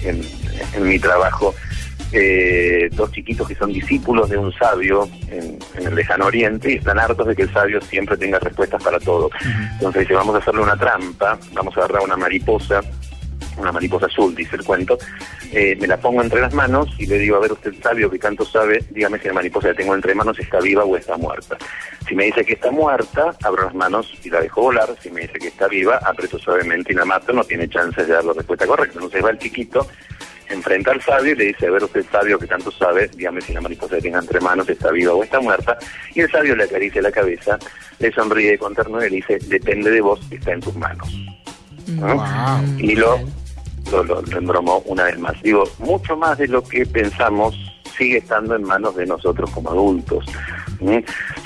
en, 0.02 0.22
en 0.74 0.88
mi 0.88 0.98
trabajo. 0.98 1.54
Eh, 2.16 2.88
dos 2.92 3.10
chiquitos 3.10 3.48
que 3.48 3.56
son 3.56 3.72
discípulos 3.72 4.30
de 4.30 4.36
un 4.38 4.52
sabio 4.52 5.08
en, 5.28 5.58
en 5.76 5.86
el 5.88 5.96
lejano 5.96 6.26
oriente 6.26 6.70
y 6.70 6.76
están 6.76 7.00
hartos 7.00 7.26
de 7.26 7.34
que 7.34 7.42
el 7.42 7.52
sabio 7.52 7.80
siempre 7.80 8.16
tenga 8.16 8.38
respuestas 8.38 8.80
para 8.80 9.00
todo. 9.00 9.30
Entonces 9.72 10.02
dice, 10.02 10.14
vamos 10.14 10.36
a 10.36 10.38
hacerle 10.38 10.62
una 10.62 10.76
trampa, 10.76 11.36
vamos 11.54 11.76
a 11.76 11.80
agarrar 11.80 12.02
una 12.02 12.16
mariposa, 12.16 12.82
una 13.56 13.72
mariposa 13.72 14.06
azul, 14.06 14.34
dice 14.34 14.56
el 14.56 14.64
cuento, 14.64 14.98
eh, 15.52 15.76
me 15.80 15.86
la 15.86 15.96
pongo 15.96 16.22
entre 16.22 16.40
las 16.40 16.54
manos 16.54 16.88
y 16.98 17.06
le 17.06 17.18
digo, 17.18 17.36
a 17.36 17.40
ver 17.40 17.52
usted 17.52 17.74
sabio 17.82 18.10
que 18.10 18.18
tanto 18.18 18.44
sabe, 18.44 18.84
dígame 18.90 19.18
si 19.18 19.28
la 19.28 19.34
mariposa 19.34 19.68
que 19.68 19.74
tengo 19.74 19.94
entre 19.94 20.14
manos 20.14 20.38
está 20.38 20.60
viva 20.60 20.84
o 20.84 20.96
está 20.96 21.16
muerta. 21.16 21.56
Si 22.08 22.14
me 22.14 22.24
dice 22.24 22.44
que 22.44 22.54
está 22.54 22.70
muerta, 22.70 23.34
abro 23.42 23.64
las 23.64 23.74
manos 23.74 24.12
y 24.22 24.30
la 24.30 24.40
dejo 24.40 24.62
volar, 24.62 24.88
si 25.00 25.10
me 25.10 25.22
dice 25.22 25.38
que 25.38 25.48
está 25.48 25.68
viva, 25.68 26.00
aprieto 26.04 26.38
suavemente 26.38 26.92
y 26.92 26.96
la 26.96 27.04
mato, 27.04 27.32
no 27.32 27.44
tiene 27.44 27.68
chance 27.68 28.04
de 28.04 28.12
dar 28.12 28.24
la 28.24 28.32
respuesta 28.32 28.66
correcta. 28.66 28.94
Entonces 28.96 29.24
va 29.24 29.30
el 29.30 29.38
chiquito, 29.38 29.86
enfrenta 30.48 30.90
al 30.90 31.00
sabio 31.00 31.32
y 31.32 31.36
le 31.36 31.44
dice, 31.46 31.66
a 31.66 31.70
ver 31.70 31.84
usted 31.84 32.04
sabio 32.10 32.38
que 32.38 32.46
tanto 32.46 32.70
sabe, 32.70 33.08
dígame 33.14 33.40
si 33.40 33.52
la 33.52 33.60
mariposa 33.60 33.96
que 33.96 34.02
tenga 34.02 34.18
entre 34.18 34.40
manos 34.40 34.68
está 34.68 34.90
viva 34.90 35.14
o 35.14 35.22
está 35.22 35.40
muerta, 35.40 35.78
y 36.14 36.20
el 36.20 36.30
sabio 36.30 36.56
le 36.56 36.64
acaricia 36.64 37.00
la 37.00 37.12
cabeza, 37.12 37.58
le 37.98 38.12
sonríe 38.12 38.58
con 38.58 38.74
ternura 38.74 39.06
y 39.06 39.10
le 39.10 39.16
dice, 39.16 39.38
depende 39.46 39.90
de 39.90 40.00
vos, 40.00 40.20
está 40.30 40.52
en 40.52 40.60
tus 40.60 40.76
manos. 40.76 41.08
¿no? 41.86 42.62
Y 42.78 42.96
lo, 42.96 43.20
lo, 43.90 44.02
lo, 44.04 44.22
lo 44.22 44.82
una 44.86 45.04
vez 45.04 45.18
más. 45.18 45.40
Digo, 45.42 45.64
mucho 45.78 46.16
más 46.16 46.38
de 46.38 46.48
lo 46.48 46.62
que 46.62 46.86
pensamos 46.86 47.54
sigue 47.96 48.18
estando 48.18 48.56
en 48.56 48.62
manos 48.64 48.96
de 48.96 49.06
nosotros 49.06 49.50
como 49.50 49.70
adultos. 49.70 50.24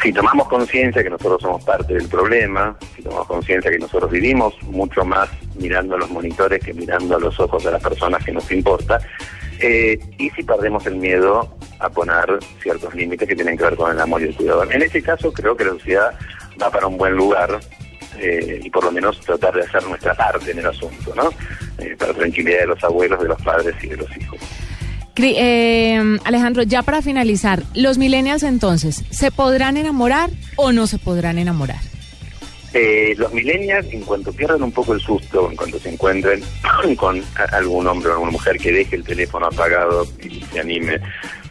Si 0.03 0.12
tomamos 0.12 0.48
conciencia 0.48 1.03
que 1.03 1.11
nosotros 1.11 1.40
somos 1.42 1.62
parte 1.64 1.94
del 1.94 2.09
problema, 2.09 2.77
si 2.96 3.03
tomamos 3.03 3.27
conciencia 3.27 3.70
que 3.70 3.79
nosotros 3.79 4.11
vivimos 4.11 4.55
mucho 4.62 5.05
más 5.05 5.29
mirando 5.57 5.96
a 5.96 5.98
los 5.98 6.11
monitores 6.11 6.62
que 6.64 6.72
mirando 6.72 7.16
a 7.16 7.20
los 7.20 7.38
ojos 7.38 7.62
de 7.62 7.70
las 7.70 7.83
personas 7.83 8.24
que 8.24 8.33
nos 8.33 8.51
importa, 8.51 8.98
eh, 9.61 9.98
y 10.18 10.31
si 10.31 10.42
perdemos 10.42 10.87
el 10.87 10.96
miedo 10.96 11.57
a 11.81 11.88
poner 11.88 12.38
ciertos 12.62 12.94
límites 12.94 13.29
que 13.29 13.37
tienen 13.37 13.57
que 13.57 13.64
ver 13.64 13.77
con 13.77 13.92
el 13.92 14.01
amor 14.01 14.22
y 14.22 14.27
el 14.27 14.35
cuidado. 14.35 14.64
En 14.70 14.83
este 14.83 15.03
caso 15.03 15.33
creo 15.33 15.57
que 15.57 15.64
la 15.64 15.72
sociedad 15.72 16.14
va 16.61 16.70
para 16.70 16.87
un 16.87 16.96
buen 16.96 17.14
lugar 17.14 17.61
eh, 18.20 18.61
y 18.62 18.70
por 18.70 18.85
lo 18.85 18.92
menos 18.92 19.20
tratar 19.20 19.54
de 19.54 19.62
hacer 19.62 19.83
nuestra 19.85 20.14
parte 20.14 20.50
en 20.50 20.59
el 20.59 20.66
asunto, 20.66 21.14
¿no? 21.14 21.31
Eh, 21.78 21.96
para 21.98 22.12
tranquilidad 22.14 22.61
de 22.61 22.66
los 22.66 22.85
abuelos, 22.85 23.20
de 23.20 23.28
los 23.28 23.40
padres 23.42 23.74
y 23.83 23.88
de 23.88 23.96
los 23.96 24.16
hijos. 24.16 24.38
Eh, 25.20 26.18
Alejandro, 26.24 26.62
ya 26.62 26.83
para 26.83 27.02
finalizar, 27.02 27.62
los 27.74 27.98
millennials 27.98 28.44
entonces, 28.44 29.04
¿se 29.11 29.31
podrán 29.31 29.76
enamorar 29.76 30.31
o 30.57 30.70
no 30.70 30.87
se 30.87 30.98
podrán 30.98 31.38
enamorar? 31.38 31.81
Eh, 32.74 33.14
los 33.16 33.33
millennials, 33.33 33.87
en 33.92 34.02
cuanto 34.02 34.33
pierdan 34.33 34.62
un 34.62 34.70
poco 34.70 34.92
el 34.92 35.00
susto, 35.00 35.50
en 35.50 35.57
cuanto 35.57 35.78
se 35.78 35.88
encuentren 35.88 36.42
con 36.96 37.22
algún 37.52 37.87
hombre 37.87 38.11
o 38.11 38.12
alguna 38.12 38.33
mujer 38.33 38.59
que 38.59 38.72
deje 38.72 38.96
el 38.96 39.04
teléfono 39.04 39.46
apagado 39.46 40.07
y 40.22 40.42
se 40.52 40.61
anime 40.61 41.00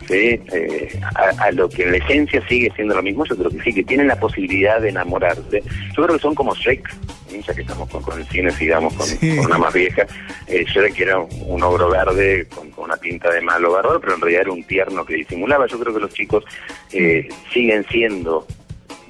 ¿sí? 0.07 0.39
Eh, 0.53 0.99
a, 1.15 1.43
a 1.45 1.51
lo 1.51 1.69
que 1.69 1.83
en 1.83 1.91
la 1.91 1.97
esencia 1.97 2.45
sigue 2.47 2.71
siendo 2.75 2.95
lo 2.95 3.03
mismo, 3.03 3.25
yo 3.25 3.35
creo 3.37 3.49
que 3.51 3.61
sí, 3.61 3.73
que 3.73 3.83
tienen 3.83 4.07
la 4.07 4.19
posibilidad 4.19 4.81
de 4.81 4.89
enamorarse. 4.89 5.63
Yo 5.95 6.03
creo 6.03 6.15
que 6.15 6.21
son 6.21 6.35
como 6.35 6.55
Shrek, 6.55 6.89
¿sí? 7.29 7.41
ya 7.45 7.53
que 7.53 7.61
estamos 7.61 7.89
con, 7.89 8.01
con 8.03 8.19
el 8.19 8.27
cine, 8.27 8.51
sigamos 8.51 8.93
con, 8.93 9.05
Sí. 9.05 9.35
con 9.37 9.45
una 9.47 9.57
más 9.57 9.73
vieja. 9.73 10.05
Eh, 10.47 10.65
Shrek 10.65 10.99
era 10.99 11.19
un, 11.19 11.29
un 11.45 11.63
ogro 11.63 11.89
verde 11.89 12.47
con, 12.53 12.71
con 12.71 12.85
una 12.85 12.97
pinta 12.97 13.29
de 13.31 13.41
malo 13.41 13.71
bárbaro, 13.71 13.99
pero 13.99 14.15
en 14.15 14.21
realidad 14.21 14.41
era 14.43 14.51
un 14.51 14.63
tierno 14.63 15.05
que 15.05 15.15
disimulaba. 15.15 15.67
Yo 15.67 15.79
creo 15.79 15.93
que 15.93 15.99
los 15.99 16.13
chicos 16.13 16.43
eh, 16.91 17.27
siguen 17.53 17.85
siendo 17.89 18.45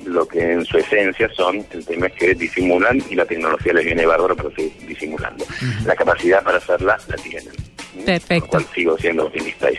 lo 0.05 0.25
que 0.27 0.39
en 0.53 0.63
su 0.63 0.77
esencia 0.77 1.27
son, 1.35 1.65
el 1.71 1.85
tema 1.85 2.07
es 2.07 2.13
que 2.13 2.33
disimulan 2.33 3.01
y 3.09 3.15
la 3.15 3.25
tecnología 3.25 3.73
les 3.73 3.83
viene 3.83 4.05
bárbaro 4.05 4.35
pero 4.37 4.51
sigue 4.55 4.71
disimulando. 4.87 5.43
La 5.85 5.95
capacidad 5.95 6.41
para 6.43 6.59
hacerla 6.59 6.97
la 7.07 7.15
tienen. 7.17 7.49
Perfecto. 8.05 8.47
Por 8.51 8.61
lo 8.61 8.65
cual 8.67 8.75
sigo 8.75 8.97
siendo 8.99 9.25
optimista 9.25 9.67
ahí. 9.67 9.77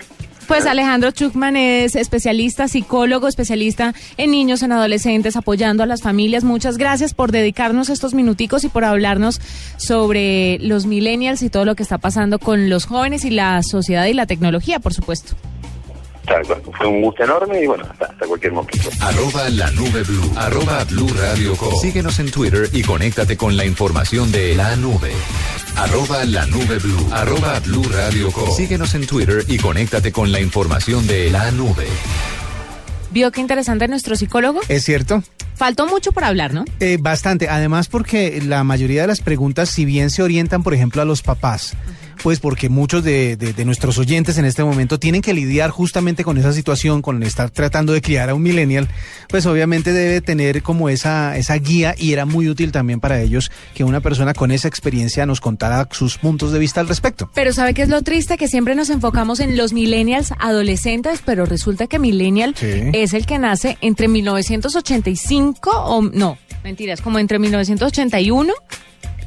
Pues 0.48 0.64
Alejandro 0.64 1.10
Chukman 1.10 1.56
es 1.56 1.94
especialista, 1.94 2.68
psicólogo, 2.68 3.28
especialista 3.28 3.94
en 4.16 4.30
niños, 4.30 4.62
en 4.62 4.72
adolescentes, 4.72 5.36
apoyando 5.36 5.82
a 5.82 5.86
las 5.86 6.00
familias. 6.00 6.42
Muchas 6.42 6.78
gracias 6.78 7.12
por 7.12 7.32
dedicarnos 7.32 7.90
estos 7.90 8.14
minuticos 8.14 8.64
y 8.64 8.68
por 8.68 8.84
hablarnos 8.84 9.42
sobre 9.76 10.58
los 10.60 10.86
millennials 10.86 11.42
y 11.42 11.50
todo 11.50 11.66
lo 11.66 11.76
que 11.76 11.82
está 11.82 11.98
pasando 11.98 12.38
con 12.38 12.70
los 12.70 12.86
jóvenes 12.86 13.26
y 13.26 13.30
la 13.30 13.62
sociedad 13.62 14.06
y 14.06 14.14
la 14.14 14.24
tecnología, 14.24 14.80
por 14.80 14.94
supuesto. 14.94 15.34
Fue 16.78 16.86
un 16.86 17.02
gusto 17.02 17.24
enorme 17.24 17.62
y 17.62 17.66
bueno, 17.66 17.84
hasta, 17.90 18.06
hasta 18.06 18.26
cualquier 18.26 18.52
momento. 18.52 18.88
Arroba 19.00 19.48
la 19.50 19.70
nube 19.72 20.02
blue. 20.02 20.32
Arroba 20.36 20.84
blue 20.84 21.08
radio 21.08 21.56
com. 21.56 21.74
Síguenos 21.80 22.18
en 22.20 22.30
Twitter 22.30 22.68
y 22.72 22.82
conéctate 22.82 23.36
con 23.36 23.56
la 23.56 23.66
información 23.66 24.32
de 24.32 24.54
la 24.54 24.76
nube. 24.76 25.12
Arroba 25.78 26.24
la 26.24 26.44
nube 26.46 26.78
blue. 26.80 27.08
Arroba 27.12 27.60
blue 27.60 27.84
radio 27.84 28.32
com. 28.32 28.50
Síguenos 28.50 28.96
en 28.96 29.06
Twitter 29.06 29.44
y 29.46 29.58
conéctate 29.58 30.10
con 30.10 30.32
la 30.32 30.40
información 30.40 31.06
de 31.06 31.30
la 31.30 31.52
nube. 31.52 31.86
¿Vio 33.12 33.30
qué 33.30 33.40
interesante 33.40 33.86
nuestro 33.86 34.16
psicólogo? 34.16 34.60
¿Es 34.68 34.84
cierto? 34.84 35.22
Faltó 35.54 35.86
mucho 35.86 36.10
por 36.10 36.24
hablar, 36.24 36.52
¿no? 36.52 36.64
Eh, 36.80 36.98
bastante. 37.00 37.48
Además, 37.48 37.86
porque 37.86 38.42
la 38.44 38.64
mayoría 38.64 39.02
de 39.02 39.06
las 39.06 39.20
preguntas, 39.20 39.70
si 39.70 39.84
bien 39.84 40.10
se 40.10 40.22
orientan, 40.24 40.64
por 40.64 40.74
ejemplo, 40.74 41.00
a 41.00 41.04
los 41.04 41.22
papás, 41.22 41.74
pues 42.22 42.40
porque 42.40 42.68
muchos 42.68 43.04
de, 43.04 43.36
de- 43.36 43.52
de 43.52 43.64
nuestros 43.64 43.98
oyentes 43.98 44.38
en 44.38 44.44
este 44.44 44.64
momento 44.64 44.98
tienen 44.98 45.22
que 45.22 45.32
lidiar 45.34 45.70
justamente 45.70 46.24
con 46.24 46.36
esa 46.38 46.52
situación, 46.52 47.00
con 47.02 47.22
estar 47.22 47.50
tratando 47.50 47.92
de 47.92 48.00
criar 48.02 48.28
a 48.30 48.34
un 48.34 48.42
millennial, 48.42 48.88
pues 49.28 49.46
obviamente 49.46 49.92
debe 49.92 50.20
tener 50.20 50.62
como 50.62 50.88
esa, 50.88 51.36
esa 51.36 51.54
guía 51.56 51.94
y 51.96 52.12
era 52.12 52.24
muy 52.24 52.48
útil 52.48 52.72
también 52.72 53.00
para 53.00 53.20
ellos 53.20 53.50
que 53.74 53.84
una 53.84 54.00
persona 54.00 54.34
con 54.34 54.50
esa 54.50 54.68
experiencia 54.68 55.26
nos 55.26 55.40
contara 55.40 55.88
sus 55.92 56.18
puntos 56.18 56.52
de 56.52 56.58
vista 56.58 56.80
al 56.80 56.88
respecto. 56.88 57.30
Pero 57.34 57.52
¿sabe 57.52 57.74
qué 57.74 57.82
es 57.82 57.88
lo 57.88 58.02
triste? 58.02 58.36
Que 58.36 58.48
siempre 58.48 58.74
nos 58.74 58.90
enfocamos 58.90 59.40
en 59.40 59.56
los 59.56 59.72
millennials 59.72 60.32
adolescentes, 60.38 61.20
pero 61.24 61.46
resulta 61.46 61.86
que 61.86 61.98
millennial 61.98 62.54
Sí. 62.58 62.66
es 62.92 63.14
el 63.14 63.26
que 63.26 63.38
nace 63.38 63.78
entre 63.80 64.08
1985 64.08 65.70
o 65.70 66.02
no, 66.02 66.38
mentiras, 66.64 67.00
como 67.00 67.18
entre 67.18 67.38
1981 67.38 68.52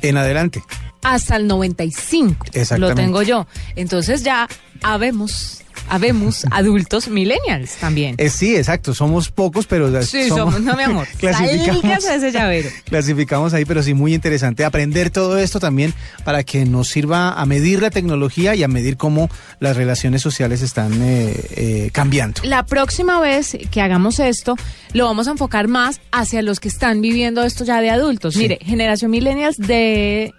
En 0.01 0.17
adelante. 0.17 0.61
Hasta 1.03 1.35
el 1.35 1.47
95. 1.47 2.45
Lo 2.77 2.95
tengo 2.95 3.21
yo. 3.21 3.47
Entonces 3.75 4.23
ya 4.23 4.47
habemos, 4.83 5.61
habemos 5.89 6.45
adultos 6.51 7.07
millennials 7.07 7.75
también. 7.75 8.15
Eh, 8.17 8.29
sí, 8.29 8.55
exacto. 8.55 8.93
Somos 8.93 9.29
pocos, 9.29 9.67
pero 9.67 10.01
sí, 10.03 10.29
somos, 10.29 10.61
no 10.61 10.75
mi 10.75 10.83
amor. 10.83 11.07
clasificamos, 11.19 12.05
ese 12.05 12.31
llavero. 12.31 12.69
clasificamos 12.85 13.53
ahí, 13.53 13.65
pero 13.65 13.83
sí 13.83 13.93
muy 13.93 14.13
interesante 14.13 14.65
aprender 14.65 15.09
todo 15.09 15.37
esto 15.37 15.59
también 15.59 15.93
para 16.23 16.43
que 16.43 16.65
nos 16.65 16.89
sirva 16.89 17.33
a 17.33 17.45
medir 17.45 17.81
la 17.81 17.89
tecnología 17.89 18.55
y 18.55 18.63
a 18.63 18.67
medir 18.67 18.97
cómo 18.97 19.29
las 19.59 19.75
relaciones 19.75 20.21
sociales 20.21 20.61
están 20.61 21.01
eh, 21.01 21.33
eh, 21.51 21.89
cambiando. 21.91 22.41
La 22.43 22.65
próxima 22.65 23.19
vez 23.19 23.57
que 23.71 23.81
hagamos 23.81 24.19
esto, 24.19 24.55
lo 24.93 25.05
vamos 25.05 25.27
a 25.27 25.31
enfocar 25.31 25.67
más 25.67 25.99
hacia 26.11 26.41
los 26.41 26.59
que 26.59 26.67
están 26.67 27.01
viviendo 27.01 27.43
esto 27.43 27.63
ya 27.63 27.81
de 27.81 27.89
adultos. 27.89 28.35
Mire, 28.35 28.59
generación 28.61 29.11
millennials 29.11 29.57
de 29.57 30.33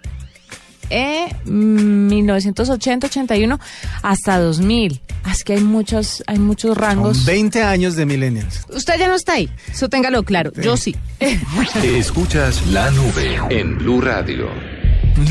eh, 0.89 1.27
mm, 1.45 2.07
1980, 2.07 3.07
81 3.07 3.59
hasta 4.01 4.39
2000. 4.39 5.01
Ah, 5.23 5.31
Es 5.31 5.43
que 5.43 5.53
hay 5.53 5.61
muchos, 5.61 6.23
hay 6.27 6.39
muchos 6.39 6.77
rangos. 6.77 7.17
Son 7.17 7.25
20 7.25 7.63
años 7.63 7.95
de 7.95 8.05
millennials. 8.05 8.65
Usted 8.69 8.99
ya 8.99 9.07
no 9.07 9.15
está 9.15 9.33
ahí, 9.33 9.49
eso 9.71 9.89
téngalo 9.89 10.23
claro. 10.23 10.51
Yo 10.61 10.77
sí. 10.77 10.95
Escuchas 11.83 12.65
la 12.67 12.91
nube 12.91 13.39
en 13.49 13.77
Blue 13.77 14.01
Radio. 14.01 14.49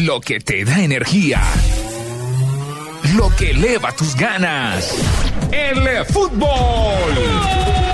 Lo 0.01 0.21
que 0.21 0.41
te 0.41 0.65
da 0.65 0.81
energía. 0.83 1.43
Lo 3.17 3.29
que 3.37 3.51
eleva 3.51 3.93
tus 3.93 4.15
ganas. 4.15 4.95
El 5.51 6.05
fútbol. 6.07 7.92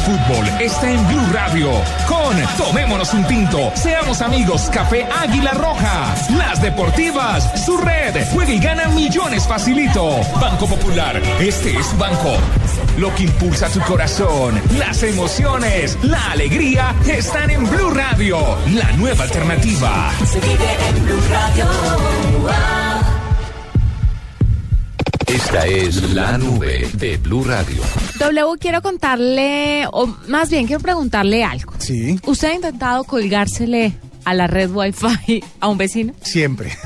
Fútbol 0.00 0.46
está 0.60 0.90
en 0.90 1.06
Blue 1.08 1.32
Radio. 1.32 1.70
Con 2.08 2.36
Tomémonos 2.56 3.12
un 3.14 3.26
tinto. 3.26 3.72
Seamos 3.74 4.20
amigos. 4.20 4.70
Café 4.72 5.06
Águila 5.20 5.52
Roja. 5.52 6.14
Las 6.36 6.60
deportivas. 6.62 7.64
Su 7.64 7.76
red. 7.76 8.14
Juega 8.32 8.52
y 8.52 8.58
gana 8.58 8.88
millones 8.88 9.46
facilito. 9.46 10.20
Banco 10.40 10.66
Popular. 10.66 11.20
Este 11.40 11.76
es 11.76 11.86
su 11.86 11.96
banco. 11.96 12.36
Lo 12.98 13.14
que 13.14 13.24
impulsa 13.24 13.68
tu 13.68 13.80
corazón. 13.80 14.60
Las 14.78 15.02
emociones. 15.02 15.98
La 16.02 16.32
alegría 16.32 16.94
están 17.06 17.50
en 17.50 17.68
Blue 17.68 17.90
Radio. 17.90 18.38
La 18.68 18.90
nueva 18.92 19.24
alternativa. 19.24 20.10
Esta 25.32 25.64
es 25.64 26.12
la 26.12 26.36
nube 26.36 26.88
de 26.94 27.16
Blue 27.16 27.44
Radio. 27.44 27.80
W, 28.18 28.58
quiero 28.58 28.82
contarle, 28.82 29.84
o 29.92 30.08
más 30.26 30.50
bien 30.50 30.66
quiero 30.66 30.82
preguntarle 30.82 31.44
algo. 31.44 31.72
Sí, 31.78 32.18
¿Usted 32.26 32.48
ha 32.48 32.54
intentado 32.54 33.04
colgársele 33.04 33.92
a 34.24 34.34
la 34.34 34.48
red 34.48 34.70
Wi-Fi 34.72 35.44
a 35.60 35.68
un 35.68 35.78
vecino? 35.78 36.14
siempre. 36.20 36.76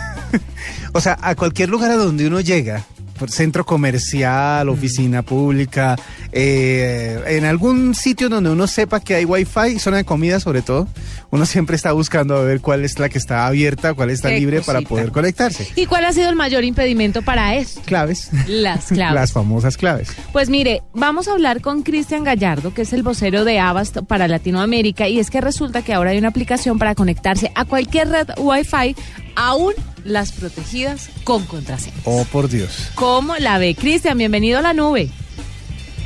o 0.92 1.00
sea, 1.00 1.16
a 1.22 1.34
cualquier 1.34 1.70
lugar 1.70 1.90
a 1.90 1.96
donde 1.96 2.26
uno 2.26 2.40
llega, 2.40 2.84
centro 3.28 3.64
comercial, 3.64 4.68
oficina 4.68 5.22
pública, 5.22 5.96
eh, 6.32 7.20
en 7.26 7.44
algún 7.44 7.94
sitio 7.94 8.28
donde 8.28 8.50
uno 8.50 8.66
sepa 8.66 9.00
que 9.00 9.14
hay 9.14 9.24
wifi, 9.24 9.78
zona 9.78 9.98
de 9.98 10.04
comida 10.04 10.40
sobre 10.40 10.62
todo, 10.62 10.88
uno 11.30 11.46
siempre 11.46 11.76
está 11.76 11.92
buscando 11.92 12.36
a 12.36 12.42
ver 12.42 12.60
cuál 12.60 12.84
es 12.84 12.98
la 12.98 13.08
que 13.08 13.18
está 13.18 13.46
abierta, 13.46 13.94
cuál 13.94 14.10
está 14.10 14.28
Qué 14.28 14.38
libre 14.38 14.60
para 14.62 14.80
poder 14.82 15.10
conectarse. 15.10 15.66
¿Y 15.76 15.86
cuál 15.86 16.04
ha 16.04 16.12
sido 16.12 16.28
el 16.28 16.36
mayor 16.36 16.64
impedimento 16.64 17.22
para 17.22 17.56
esto? 17.56 17.80
Claves. 17.84 18.30
Las 18.46 18.86
claves. 18.88 19.14
Las 19.14 19.32
famosas 19.32 19.76
claves. 19.76 20.08
Pues 20.32 20.48
mire, 20.48 20.82
vamos 20.92 21.28
a 21.28 21.32
hablar 21.32 21.60
con 21.60 21.82
Cristian 21.82 22.24
Gallardo, 22.24 22.72
que 22.72 22.82
es 22.82 22.92
el 22.92 23.02
vocero 23.02 23.44
de 23.44 23.58
Avast 23.58 23.98
para 24.06 24.28
Latinoamérica, 24.28 25.08
y 25.08 25.18
es 25.18 25.30
que 25.30 25.40
resulta 25.40 25.82
que 25.82 25.92
ahora 25.92 26.10
hay 26.10 26.18
una 26.18 26.28
aplicación 26.28 26.78
para 26.78 26.94
conectarse 26.94 27.50
a 27.54 27.64
cualquier 27.64 28.08
red 28.08 28.28
Wi-Fi, 28.36 28.94
aún 29.34 29.74
las 30.04 30.32
protegidas 30.32 31.10
con 31.24 31.44
contraseña. 31.46 31.96
Oh, 32.04 32.24
por 32.30 32.48
Dios. 32.48 32.90
¿Cómo 32.94 33.36
la 33.36 33.58
ve? 33.58 33.74
Cristian, 33.74 34.18
bienvenido 34.18 34.58
a 34.58 34.62
la 34.62 34.72
nube. 34.72 35.10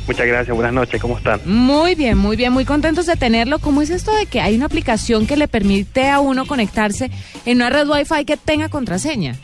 Muchas 0.07 0.25
gracias, 0.25 0.55
buenas 0.55 0.73
noches, 0.73 0.99
¿cómo 0.99 1.17
están? 1.17 1.39
Muy 1.45 1.93
bien, 1.93 2.17
muy 2.17 2.35
bien, 2.35 2.51
muy 2.51 2.65
contentos 2.65 3.05
de 3.05 3.15
tenerlo. 3.15 3.59
¿Cómo 3.59 3.83
es 3.83 3.91
esto 3.91 4.11
de 4.15 4.25
que 4.25 4.41
hay 4.41 4.55
una 4.55 4.65
aplicación 4.65 5.27
que 5.27 5.37
le 5.37 5.47
permite 5.47 6.09
a 6.09 6.19
uno 6.19 6.47
conectarse 6.47 7.11
en 7.45 7.57
una 7.57 7.69
red 7.69 7.87
Wi-Fi 7.87 8.25
que 8.25 8.35
tenga 8.35 8.69
contraseña? 8.69 9.35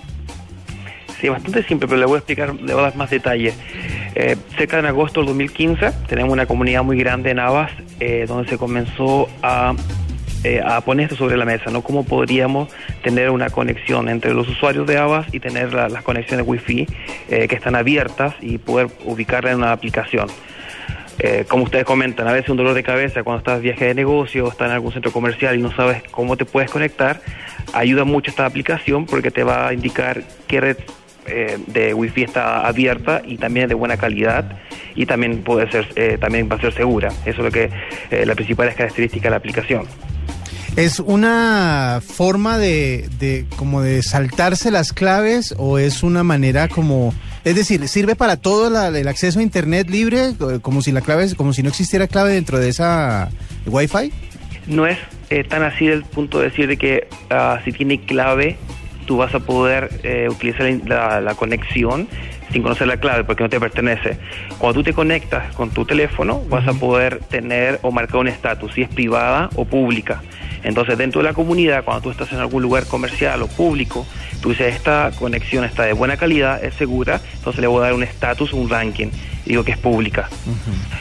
Sí, 1.22 1.30
bastante 1.30 1.64
simple, 1.64 1.88
pero 1.88 2.00
le 2.00 2.08
voy 2.08 2.16
a 2.16 2.18
explicar, 2.18 2.56
le 2.56 2.74
voy 2.74 2.82
a 2.82 2.88
dar 2.88 2.96
más 2.96 3.12
detalles. 3.12 3.54
Eh, 4.16 4.38
cerca 4.58 4.82
de 4.82 4.88
agosto 4.88 5.20
del 5.20 5.28
2015 5.28 5.92
tenemos 6.08 6.34
una 6.34 6.46
comunidad 6.46 6.84
muy 6.84 6.98
grande 6.98 7.32
en 7.32 7.40
Avas 7.40 7.72
eh, 8.00 8.26
donde 8.28 8.50
se 8.50 8.58
comenzó 8.58 9.28
a, 9.44 9.76
eh, 10.46 10.62
a 10.64 10.80
poner 10.82 11.06
esto 11.06 11.16
sobre 11.16 11.38
la 11.38 11.46
mesa, 11.46 11.72
¿no? 11.72 11.82
¿Cómo 11.82 12.04
podríamos 12.06 12.70
tener 13.04 13.30
una 13.32 13.50
conexión 13.50 14.08
entre 14.10 14.34
los 14.34 14.48
usuarios 14.48 14.86
de 14.86 14.98
Avas 14.98 15.26
y 15.34 15.40
tener 15.40 15.74
la- 15.74 15.90
las 15.90 16.04
conexiones 16.04 16.46
Wi-Fi 16.48 16.88
eh, 17.30 17.48
que 17.48 17.56
están 17.56 17.76
abiertas 17.76 18.36
y 18.42 18.58
poder 18.60 18.88
ubicarla 19.06 19.52
en 19.52 19.58
una 19.58 19.72
aplicación? 19.72 20.28
Eh, 21.18 21.46
como 21.48 21.64
ustedes 21.64 21.86
comentan, 21.86 22.28
a 22.28 22.34
veces 22.34 22.50
un 22.50 22.58
dolor 22.58 22.74
de 22.76 22.84
cabeza 22.84 23.24
cuando 23.24 23.40
estás 23.40 23.62
viaje 23.62 23.86
de 23.86 23.94
negocio 23.96 24.48
estás 24.50 24.68
en 24.68 24.74
algún 24.74 24.92
centro 24.92 25.12
comercial 25.12 25.58
y 25.58 25.62
no 25.62 25.72
sabes 25.74 26.04
cómo 26.12 26.36
te 26.38 26.46
puedes 26.46 26.70
conectar, 26.70 27.22
ayuda 27.74 28.04
mucho 28.04 28.30
esta 28.32 28.46
aplicación 28.46 29.06
porque 29.06 29.32
te 29.32 29.44
va 29.44 29.68
a 29.70 29.74
indicar 29.74 30.24
qué 30.48 30.60
red 30.62 30.78
eh, 31.28 31.58
de 31.68 31.94
Wi-Fi 31.94 32.24
está 32.24 32.68
abierta 32.68 33.22
y 33.26 33.38
también 33.38 33.68
de 33.70 33.76
buena 33.76 33.98
calidad 33.98 34.44
y 34.94 35.06
también 35.08 35.42
puede 35.42 35.72
ser 35.72 35.86
también 36.20 36.48
va 36.52 36.58
a 36.58 36.62
ser 36.62 36.74
segura. 36.74 37.10
Eso 37.26 37.40
es 37.40 37.46
lo 37.48 37.52
que 37.52 37.70
la 38.26 38.36
principal 38.36 38.74
característica 38.76 39.24
de 39.24 39.32
la 39.32 39.38
aplicación. 39.38 39.86
¿Es 40.76 41.00
una 41.00 42.02
forma 42.06 42.58
de, 42.58 43.08
de 43.20 43.46
como 43.56 43.82
de 43.82 44.04
saltarse 44.04 44.72
las 44.72 44.92
claves 44.92 45.56
o 45.58 45.78
es 45.80 46.04
una 46.04 46.24
manera 46.24 46.68
como 46.68 47.14
es 47.46 47.56
decir, 47.56 47.88
sirve 47.88 48.16
para 48.16 48.36
todo 48.38 48.70
la- 48.70 48.88
el 48.90 49.08
acceso 49.08 49.40
a 49.40 49.44
internet 49.44 49.90
libre 49.90 50.30
eh, 50.32 50.60
como 50.62 50.82
si 50.82 50.92
la 50.92 51.00
clave 51.02 51.34
como 51.36 51.54
si 51.54 51.64
no 51.64 51.70
existiera 51.70 52.08
clave 52.08 52.34
dentro 52.34 52.60
de 52.60 52.70
esa 52.70 53.30
Wi-Fi? 53.68 54.12
No 54.68 54.86
es 54.86 54.98
eh, 55.30 55.44
tan 55.46 55.64
así 55.64 55.86
del 55.88 56.04
punto 56.04 56.40
de 56.40 56.50
decir 56.50 56.68
de 56.68 56.76
que 56.76 57.08
ah, 57.30 57.60
si 57.64 57.72
tiene 57.72 58.02
clave 58.02 58.58
tú 59.06 59.18
vas 59.18 59.34
a 59.34 59.40
poder 59.40 59.90
eh, 60.04 60.28
utilizar 60.30 60.70
la, 60.88 61.22
la 61.22 61.36
conexión 61.36 62.10
sin 62.52 62.64
conocer 62.64 62.88
la 62.88 62.98
clave 62.98 63.24
porque 63.24 63.44
no 63.44 63.50
te 63.50 63.60
pertenece. 63.60 64.18
Cuando 64.58 64.80
tú 64.80 64.84
te 64.84 64.94
conectas 64.94 65.54
con 65.56 65.70
tu 65.70 65.86
teléfono 65.86 66.42
vas 66.50 66.68
a 66.68 66.74
poder 66.74 67.20
tener 67.30 67.80
o 67.84 67.92
marcar 67.92 68.18
un 68.18 68.28
estatus, 68.28 68.74
si 68.74 68.82
es 68.82 68.90
privada 68.90 69.50
o 69.56 69.66
pública. 69.66 70.22
Entonces 70.66 70.98
dentro 70.98 71.22
de 71.22 71.28
la 71.30 71.34
comunidad, 71.34 71.84
cuando 71.86 72.02
tú 72.02 72.12
estás 72.12 72.32
en 72.34 72.40
algún 72.40 72.62
lugar 72.64 72.86
comercial 72.88 73.42
o 73.44 73.48
público, 73.48 74.06
tú 74.42 74.50
dices 74.50 74.76
esta 74.76 75.12
conexión 75.18 75.64
está 75.64 75.84
de 75.84 75.94
buena 75.94 76.18
calidad, 76.18 76.64
es 76.64 76.74
segura, 76.76 77.22
entonces 77.36 77.62
le 77.62 77.68
voy 77.68 77.80
a 77.80 77.84
dar 77.86 77.94
un 77.94 78.04
estatus, 78.04 78.52
un 78.52 78.70
ranking, 78.70 79.08
digo 79.46 79.64
que 79.64 79.72
es 79.74 79.78
pública. 79.78 80.28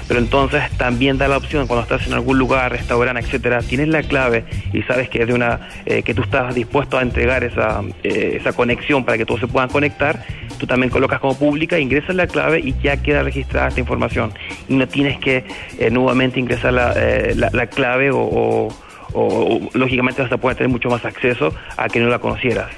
Pero 0.06 0.20
entonces 0.20 0.62
también 0.76 1.16
da 1.18 1.28
la 1.28 1.38
opción 1.38 1.66
cuando 1.66 1.82
estás 1.82 2.06
en 2.06 2.12
algún 2.12 2.38
lugar, 2.38 2.72
restaurante, 2.72 3.20
etcétera, 3.22 3.60
tienes 3.62 3.88
la 3.88 4.02
clave 4.02 4.44
y 4.72 4.82
sabes 4.82 5.08
que 5.08 5.22
es 5.22 5.26
de 5.28 5.32
una 5.34 5.60
eh, 5.86 6.02
que 6.02 6.12
tú 6.14 6.22
estás 6.22 6.54
dispuesto 6.54 6.98
a 6.98 7.02
entregar 7.02 7.42
esa, 7.42 7.80
eh, 8.02 8.36
esa 8.38 8.52
conexión 8.52 9.04
para 9.04 9.16
que 9.18 9.24
todos 9.24 9.40
se 9.40 9.46
puedan 9.48 9.70
conectar, 9.70 10.22
tú 10.58 10.66
también 10.66 10.90
colocas 10.90 11.20
como 11.20 11.38
pública, 11.38 11.78
ingresas 11.78 12.14
la 12.14 12.26
clave 12.26 12.60
y 12.60 12.74
ya 12.82 12.98
queda 12.98 13.22
registrada 13.22 13.68
esta 13.68 13.80
información. 13.80 14.32
Y 14.68 14.74
no 14.74 14.86
tienes 14.86 15.18
que 15.18 15.44
eh, 15.78 15.90
nuevamente 15.90 16.38
ingresar 16.38 16.74
la, 16.74 16.92
eh, 16.96 17.32
la- 17.34 17.50
la 17.52 17.66
clave 17.66 18.10
o, 18.10 18.18
o- 18.18 18.68
o- 19.14 19.56
o, 19.56 19.70
lógicamente 19.74 20.20
vas 20.22 20.32
a 20.32 20.36
poder 20.36 20.56
tener 20.56 20.70
mucho 20.70 20.88
más 20.90 21.04
acceso 21.04 21.54
a 21.76 21.88
que 21.88 22.00
no 22.00 22.08
la 22.08 22.18
conocieras. 22.18 22.70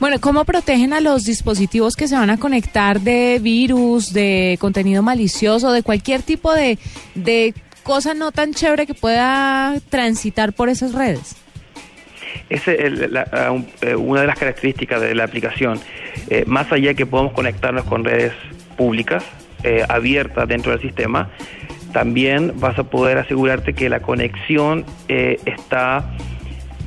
Bueno, 0.00 0.16
¿cómo 0.20 0.44
protegen 0.44 0.92
a 0.94 1.00
los 1.00 1.24
dispositivos 1.24 1.94
que 1.94 2.08
se 2.08 2.16
van 2.16 2.30
a 2.30 2.38
conectar 2.38 3.00
de 3.00 3.38
virus, 3.40 4.12
de 4.12 4.56
contenido 4.60 5.02
malicioso, 5.02 5.70
de 5.72 5.82
cualquier 5.82 6.22
tipo 6.22 6.54
de, 6.54 6.78
de 7.14 7.54
cosa 7.82 8.14
no 8.14 8.32
tan 8.32 8.54
chévere 8.54 8.86
que 8.86 8.94
pueda 8.94 9.74
transitar 9.90 10.52
por 10.54 10.70
esas 10.70 10.94
redes? 10.94 11.36
Esa 12.48 12.72
es 12.72 13.10
la- 13.10 13.28
ah, 13.32 13.56
eh, 13.82 13.94
una 13.94 14.22
de 14.22 14.26
las 14.26 14.38
características 14.38 15.00
de 15.02 15.14
la 15.14 15.24
aplicación. 15.24 15.78
Eh, 16.30 16.44
más 16.46 16.72
allá 16.72 16.94
que 16.94 17.04
podemos 17.06 17.32
conectarnos 17.32 17.84
con 17.84 18.04
redes 18.04 18.32
públicas, 18.76 19.22
eh, 19.62 19.84
abiertas 19.88 20.48
dentro 20.48 20.72
del 20.72 20.80
sistema, 20.80 21.28
también 21.92 22.54
vas 22.56 22.78
a 22.78 22.84
poder 22.84 23.18
asegurarte 23.18 23.74
que 23.74 23.88
la 23.88 24.00
conexión 24.00 24.84
eh, 25.08 25.38
está, 25.44 26.10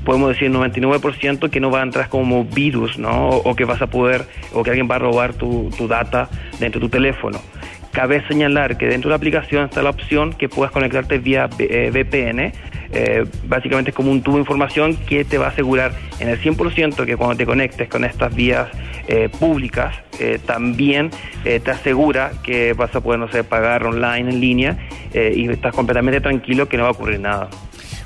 podemos 0.05 0.29
decir, 0.29 0.51
99% 0.51 1.49
que 1.49 1.59
no 1.59 1.71
va 1.71 1.81
a 1.81 1.83
entrar 1.83 2.09
como 2.09 2.45
virus, 2.45 2.97
¿no? 2.97 3.29
O, 3.29 3.55
que 3.55 3.65
vas 3.65 3.81
a 3.81 3.87
poder, 3.87 4.25
o 4.53 4.63
que 4.63 4.71
alguien 4.71 4.87
va 4.89 4.95
a 4.95 4.99
robar 4.99 5.33
tu, 5.33 5.69
tu 5.77 5.87
data 5.87 6.29
dentro 6.59 6.79
de 6.79 6.87
tu 6.87 6.89
teléfono. 6.89 7.39
Cabe 7.91 8.25
señalar 8.27 8.77
que 8.77 8.87
dentro 8.87 9.09
de 9.09 9.11
la 9.11 9.17
aplicación 9.17 9.65
está 9.65 9.83
la 9.83 9.91
opción 9.91 10.33
que 10.33 10.49
puedas 10.49 10.71
conectarte 10.71 11.19
vía 11.19 11.47
eh, 11.59 11.91
VPN. 11.93 12.51
Eh, 12.93 13.25
básicamente 13.47 13.89
es 13.89 13.95
como 13.95 14.11
un 14.11 14.21
tubo 14.21 14.35
de 14.35 14.41
información 14.41 14.95
que 14.95 15.25
te 15.25 15.37
va 15.37 15.47
a 15.47 15.49
asegurar 15.49 15.93
en 16.19 16.29
el 16.29 16.39
100% 16.39 17.05
que 17.05 17.17
cuando 17.17 17.35
te 17.35 17.45
conectes 17.45 17.89
con 17.89 18.05
estas 18.05 18.33
vías 18.33 18.69
eh, 19.07 19.29
públicas, 19.29 19.95
eh, 20.19 20.39
también 20.45 21.09
eh, 21.43 21.59
te 21.59 21.71
asegura 21.71 22.31
que 22.43 22.73
vas 22.73 22.95
a 22.95 23.01
poder, 23.01 23.19
no 23.19 23.31
sé, 23.31 23.43
pagar 23.43 23.85
online, 23.85 24.29
en 24.29 24.39
línea, 24.39 24.77
eh, 25.13 25.33
y 25.35 25.49
estás 25.49 25.73
completamente 25.73 26.21
tranquilo 26.21 26.69
que 26.69 26.77
no 26.77 26.83
va 26.83 26.89
a 26.89 26.91
ocurrir 26.91 27.19
nada. 27.19 27.49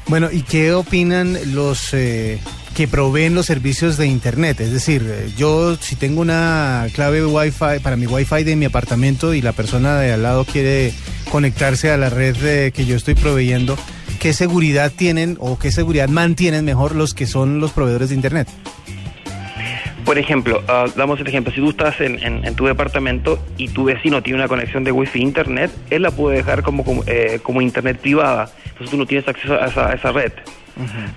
Bueno, 0.08 0.30
¿y 0.32 0.42
qué 0.42 0.72
opinan 0.72 1.38
los 1.54 1.92
que 1.92 2.88
proveen 2.90 3.36
los 3.36 3.46
servicios 3.46 3.98
de 3.98 4.08
Internet? 4.08 4.62
Es 4.62 4.72
decir, 4.72 5.04
yo 5.36 5.76
si 5.76 5.98
tengo 5.98 6.22
una 6.22 6.88
clave 6.94 7.26
Wi-Fi 7.26 7.80
para 7.84 7.98
mi 7.98 8.06
Wi-Fi 8.06 8.46
de 8.46 8.56
mi 8.56 8.64
apartamento 8.64 9.34
y 9.34 9.42
la 9.42 9.52
persona 9.52 10.00
de 10.00 10.14
al 10.14 10.24
lado 10.24 10.46
quiere 10.46 10.94
conectarse 11.30 11.92
a 11.92 11.98
la 11.98 12.10
red 12.10 12.36
eh, 12.44 12.72
que 12.72 12.86
yo 12.86 12.96
estoy 12.96 13.16
proveyendo, 13.16 13.78
¿qué 14.20 14.34
seguridad 14.34 14.92
tienen 14.96 15.38
o 15.40 15.58
qué 15.60 15.72
seguridad 15.72 16.08
mantienen 16.10 16.66
mejor 16.66 16.96
los 16.96 17.14
que 17.14 17.26
son 17.28 17.60
los 17.60 17.72
proveedores 17.72 18.10
de 18.10 18.16
Internet? 18.16 18.48
Por 20.06 20.18
ejemplo, 20.18 20.64
ah, 20.70 20.86
damos 20.96 21.20
el 21.20 21.28
ejemplo, 21.28 21.52
si 21.54 21.60
tú 21.60 21.72
estás 21.72 22.00
en, 22.00 22.24
en- 22.24 22.46
en 22.46 22.56
tu 22.56 22.66
departamento 22.66 23.44
y 23.58 23.68
tu 23.68 23.84
vecino 23.84 24.24
tiene 24.24 24.40
una 24.40 24.48
conexión 24.48 24.84
de 24.86 24.92
wifi 24.94 25.20
internet, 25.22 25.70
él 25.90 26.02
la 26.04 26.12
puede 26.12 26.38
dejar 26.38 26.64
como, 26.64 26.86
como, 26.86 27.04
eh, 27.08 27.40
como 27.44 27.62
internet 27.62 27.98
privada, 28.00 28.50
entonces 28.66 28.90
tú 28.90 28.98
no 28.98 29.06
tienes 29.06 29.28
acceso 29.28 29.56
a 29.62 29.66
esa, 29.68 29.90
a 29.90 29.94
esa 29.94 30.12
red. 30.14 30.32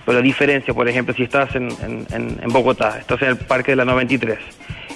Pero 0.06 0.18
la 0.18 0.22
diferencia, 0.22 0.72
por 0.74 0.88
ejemplo, 0.88 1.14
si 1.14 1.22
estás 1.22 1.54
en- 1.54 1.68
en 2.10 2.48
Bogotá, 2.52 2.98
estás 2.98 3.20
en 3.22 3.28
el 3.28 3.36
Parque 3.36 3.72
de 3.72 3.76
la 3.76 3.84
93 3.84 4.38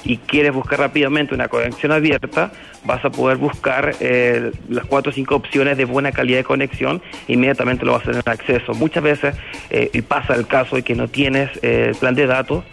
y 0.04 0.18
quieres 0.18 0.52
buscar 0.52 0.80
rápidamente 0.80 1.34
una 1.34 1.48
conexión 1.48 1.92
abierta, 1.92 2.52
vas 2.84 3.04
a 3.04 3.10
poder 3.10 3.38
buscar 3.38 3.96
eh, 4.00 4.52
las 4.68 4.84
cuatro 4.84 5.10
o 5.10 5.14
cinco 5.14 5.36
opciones 5.36 5.76
de 5.76 5.84
buena 5.84 6.12
calidad 6.12 6.38
de 6.38 6.44
conexión 6.44 7.02
e 7.26 7.32
inmediatamente 7.32 7.84
lo 7.84 7.92
vas 7.92 8.02
a 8.02 8.10
tener 8.10 8.28
acceso. 8.28 8.74
Muchas 8.74 9.02
veces, 9.02 9.34
eh, 9.70 9.90
y 9.92 10.02
pasa 10.02 10.34
el 10.34 10.46
caso 10.46 10.76
de 10.76 10.82
que 10.82 10.94
no 10.94 11.08
tienes 11.08 11.50
eh, 11.62 11.92
plan 11.98 12.14
de 12.14 12.26
datos, 12.26 12.64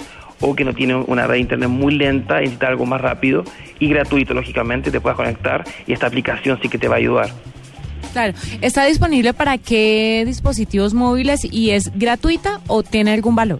o 0.41 0.55
que 0.55 0.65
no 0.65 0.73
tiene 0.73 0.95
una 0.95 1.27
red 1.27 1.35
de 1.35 1.39
internet 1.41 1.69
muy 1.69 1.93
lenta, 1.93 2.39
necesita 2.39 2.67
algo 2.67 2.85
más 2.85 2.99
rápido 2.99 3.43
y 3.79 3.87
gratuito, 3.87 4.33
lógicamente, 4.33 4.91
te 4.91 4.99
puedes 4.99 5.15
conectar 5.15 5.63
y 5.87 5.93
esta 5.93 6.07
aplicación 6.07 6.59
sí 6.61 6.67
que 6.67 6.77
te 6.77 6.87
va 6.87 6.95
a 6.95 6.97
ayudar. 6.97 7.29
Claro, 8.11 8.33
¿está 8.61 8.85
disponible 8.85 9.33
para 9.33 9.57
qué 9.57 10.23
dispositivos 10.25 10.93
móviles 10.93 11.45
y 11.45 11.69
es 11.69 11.97
gratuita 11.97 12.59
o 12.67 12.83
tiene 12.83 13.13
algún 13.13 13.35
valor? 13.35 13.59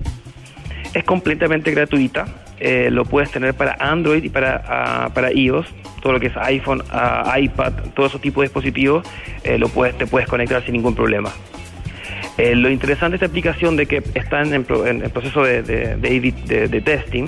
Es 0.93 1.05
completamente 1.05 1.71
gratuita, 1.71 2.25
eh, 2.61 2.89
lo 2.91 3.03
puedes 3.05 3.31
tener 3.31 3.53
para 3.53 3.75
Android 3.79 4.23
y 4.23 4.29
para, 4.29 4.63
ah, 4.67 5.09
para 5.13 5.31
iOS, 5.33 5.65
todo 6.01 6.13
lo 6.13 6.19
que 6.19 6.27
es 6.27 6.37
iPhone, 6.37 6.83
ah, 6.91 7.35
iPad, 7.39 7.73
todo 7.95 8.05
ese 8.05 8.19
tipo 8.19 8.41
de 8.41 8.47
dispositivos, 8.47 9.05
eh, 9.43 9.57
lo 9.57 9.67
puedes, 9.67 9.97
te 9.97 10.05
puedes 10.07 10.27
conectar 10.29 10.63
sin 10.63 10.73
ningún 10.73 10.95
problema. 10.95 11.31
Eh, 12.37 12.55
lo 12.55 12.69
interesante 12.69 13.11
de 13.11 13.15
esta 13.17 13.25
aplicación 13.25 13.75
de 13.75 13.85
que 13.87 14.01
está 14.15 14.41
en, 14.41 14.53
en 14.53 14.65
en 15.03 15.09
proceso 15.11 15.43
de, 15.43 15.61
de- 15.63 16.67
de 16.67 16.81
testing, 16.81 17.25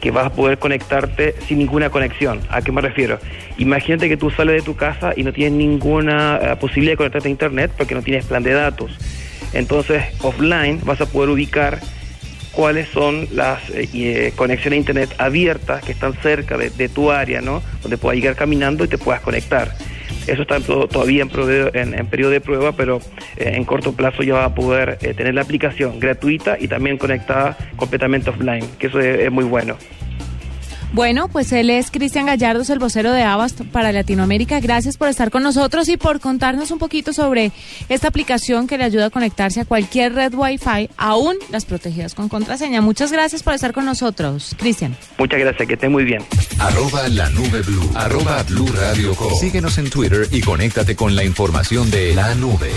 que 0.00 0.10
vas 0.10 0.26
a 0.26 0.30
poder 0.30 0.58
conectarte 0.58 1.34
sin 1.48 1.58
ninguna 1.58 1.90
conexión. 1.90 2.40
¿A 2.50 2.60
qué 2.62 2.70
me 2.70 2.80
refiero? 2.80 3.18
Imagínate 3.58 4.08
que 4.08 4.16
tú 4.16 4.30
sales 4.30 4.56
de 4.56 4.62
tu 4.62 4.76
casa 4.76 5.12
y 5.16 5.24
no 5.24 5.32
tienes 5.32 5.54
ninguna 5.54 6.38
eh, 6.40 6.56
posibilidad 6.60 6.92
de 6.92 6.96
conectarte 6.98 7.28
a 7.28 7.30
internet 7.30 7.72
porque 7.76 7.94
no 7.94 8.02
tienes 8.02 8.26
plan 8.26 8.42
de 8.42 8.52
datos. 8.52 8.96
Entonces, 9.52 10.04
offline 10.22 10.80
vas 10.84 11.00
a 11.00 11.06
poder 11.06 11.30
ubicar 11.30 11.80
cuáles 12.56 12.88
son 12.88 13.28
las 13.32 13.68
eh, 13.70 13.86
eh, 13.92 14.32
conexiones 14.34 14.78
a 14.78 14.80
internet 14.80 15.14
abiertas 15.18 15.84
que 15.84 15.92
están 15.92 16.14
cerca 16.22 16.56
de, 16.56 16.70
tu 16.88 17.10
área, 17.12 17.42
¿no? 17.42 17.62
Donde 17.82 17.98
puedas 17.98 18.16
llegar 18.18 18.34
caminando 18.34 18.84
y 18.84 18.88
te 18.88 18.96
puedas 18.96 19.20
conectar. 19.20 19.72
Eso 20.26 20.42
está 20.42 20.56
en 20.56 20.62
to- 20.62 20.88
todavía 20.88 21.22
en, 21.22 21.30
en- 21.74 21.94
en 21.98 22.06
periodo 22.06 22.30
de 22.30 22.40
prueba, 22.40 22.72
pero 22.72 22.98
eh, 23.36 23.52
en 23.54 23.64
corto 23.64 23.92
plazo 23.92 24.22
ya 24.22 24.34
va 24.34 24.44
a 24.46 24.54
poder 24.54 24.98
eh, 25.02 25.12
tener 25.14 25.34
la 25.34 25.42
aplicación 25.42 26.00
gratuita 26.00 26.56
y 26.58 26.66
también 26.66 26.96
conectada 26.96 27.56
completamente 27.76 28.30
offline, 28.30 28.64
que 28.78 28.86
eso 28.88 28.98
es, 29.00 29.20
es 29.20 29.30
muy 29.30 29.44
bueno. 29.44 29.76
Bueno, 30.96 31.28
pues 31.28 31.52
él 31.52 31.68
es 31.68 31.90
Cristian 31.90 32.24
Gallardos, 32.24 32.70
el 32.70 32.78
vocero 32.78 33.12
de 33.12 33.22
Avast 33.22 33.60
para 33.70 33.92
Latinoamérica. 33.92 34.60
Gracias 34.60 34.96
por 34.96 35.08
estar 35.08 35.30
con 35.30 35.42
nosotros 35.42 35.90
y 35.90 35.98
por 35.98 36.20
contarnos 36.20 36.70
un 36.70 36.78
poquito 36.78 37.12
sobre 37.12 37.52
esta 37.90 38.08
aplicación 38.08 38.66
que 38.66 38.78
le 38.78 38.84
ayuda 38.84 39.04
a 39.04 39.10
conectarse 39.10 39.60
a 39.60 39.66
cualquier 39.66 40.14
red 40.14 40.32
Wi-Fi, 40.32 40.88
aún 40.96 41.36
las 41.50 41.66
protegidas 41.66 42.14
con 42.14 42.30
contraseña. 42.30 42.80
Muchas 42.80 43.12
gracias 43.12 43.42
por 43.42 43.52
estar 43.52 43.74
con 43.74 43.84
nosotros, 43.84 44.56
Cristian. 44.58 44.96
Muchas 45.18 45.38
gracias, 45.38 45.68
que 45.68 45.74
esté 45.74 45.90
muy 45.90 46.04
bien. 46.04 46.22
Arroba 46.58 47.06
la 47.08 47.28
nube 47.28 47.60
blue. 47.60 47.90
Arroba 47.94 48.42
blue 48.44 48.72
radio 48.72 49.14
com. 49.14 49.34
Síguenos 49.38 49.76
en 49.76 49.90
Twitter 49.90 50.26
y 50.32 50.40
conéctate 50.40 50.96
con 50.96 51.14
la 51.14 51.24
información 51.24 51.90
de 51.90 52.14
la 52.14 52.34
nube. 52.36 52.70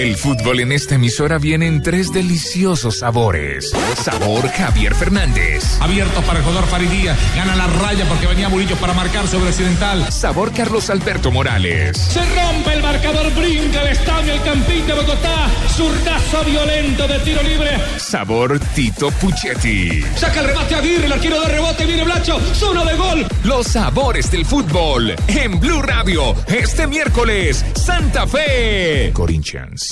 El 0.00 0.16
fútbol 0.16 0.60
en 0.60 0.72
esta 0.72 0.94
emisora 0.94 1.36
viene 1.36 1.66
en 1.66 1.82
tres 1.82 2.10
deliciosos 2.10 3.00
sabores. 3.00 3.70
Sabor 4.02 4.48
Javier 4.48 4.94
Fernández. 4.94 5.78
Abiertos 5.78 6.24
para 6.24 6.38
el 6.38 6.44
jugador 6.46 6.66
Faridía. 6.68 7.14
Gana 7.36 7.54
la 7.54 7.66
raya 7.66 8.06
porque 8.08 8.26
venía 8.26 8.48
Murillo 8.48 8.76
para 8.76 8.94
marcar 8.94 9.28
sobre 9.28 9.50
Occidental. 9.50 10.10
Sabor 10.10 10.54
Carlos 10.54 10.88
Alberto 10.88 11.30
Morales. 11.30 11.98
Se 11.98 12.20
rompe 12.20 12.72
el 12.72 12.82
marcador, 12.82 13.30
brinca 13.34 13.82
el 13.82 13.88
estadio, 13.88 14.32
el 14.32 14.40
Campín 14.40 14.86
de 14.86 14.94
Bogotá. 14.94 15.50
Zurdazo 15.76 16.44
violento 16.46 17.06
de 17.06 17.18
tiro 17.18 17.42
libre. 17.42 17.78
Sabor 17.98 18.58
Tito 18.74 19.10
Puchetti. 19.10 20.02
Saca 20.16 20.40
el 20.40 20.46
remate 20.46 20.76
Aguirre, 20.76 21.04
el 21.04 21.12
arquero 21.12 21.42
de 21.42 21.48
rebote, 21.48 21.84
viene 21.84 22.04
Blacho. 22.04 22.40
Zona 22.54 22.86
de 22.86 22.96
gol. 22.96 23.26
Los 23.44 23.66
sabores 23.66 24.30
del 24.30 24.46
fútbol 24.46 25.14
en 25.26 25.60
Blue 25.60 25.82
Radio. 25.82 26.34
Este 26.46 26.86
miércoles, 26.86 27.62
Santa 27.74 28.26
Fe. 28.26 29.10
Corinthians. 29.12 29.89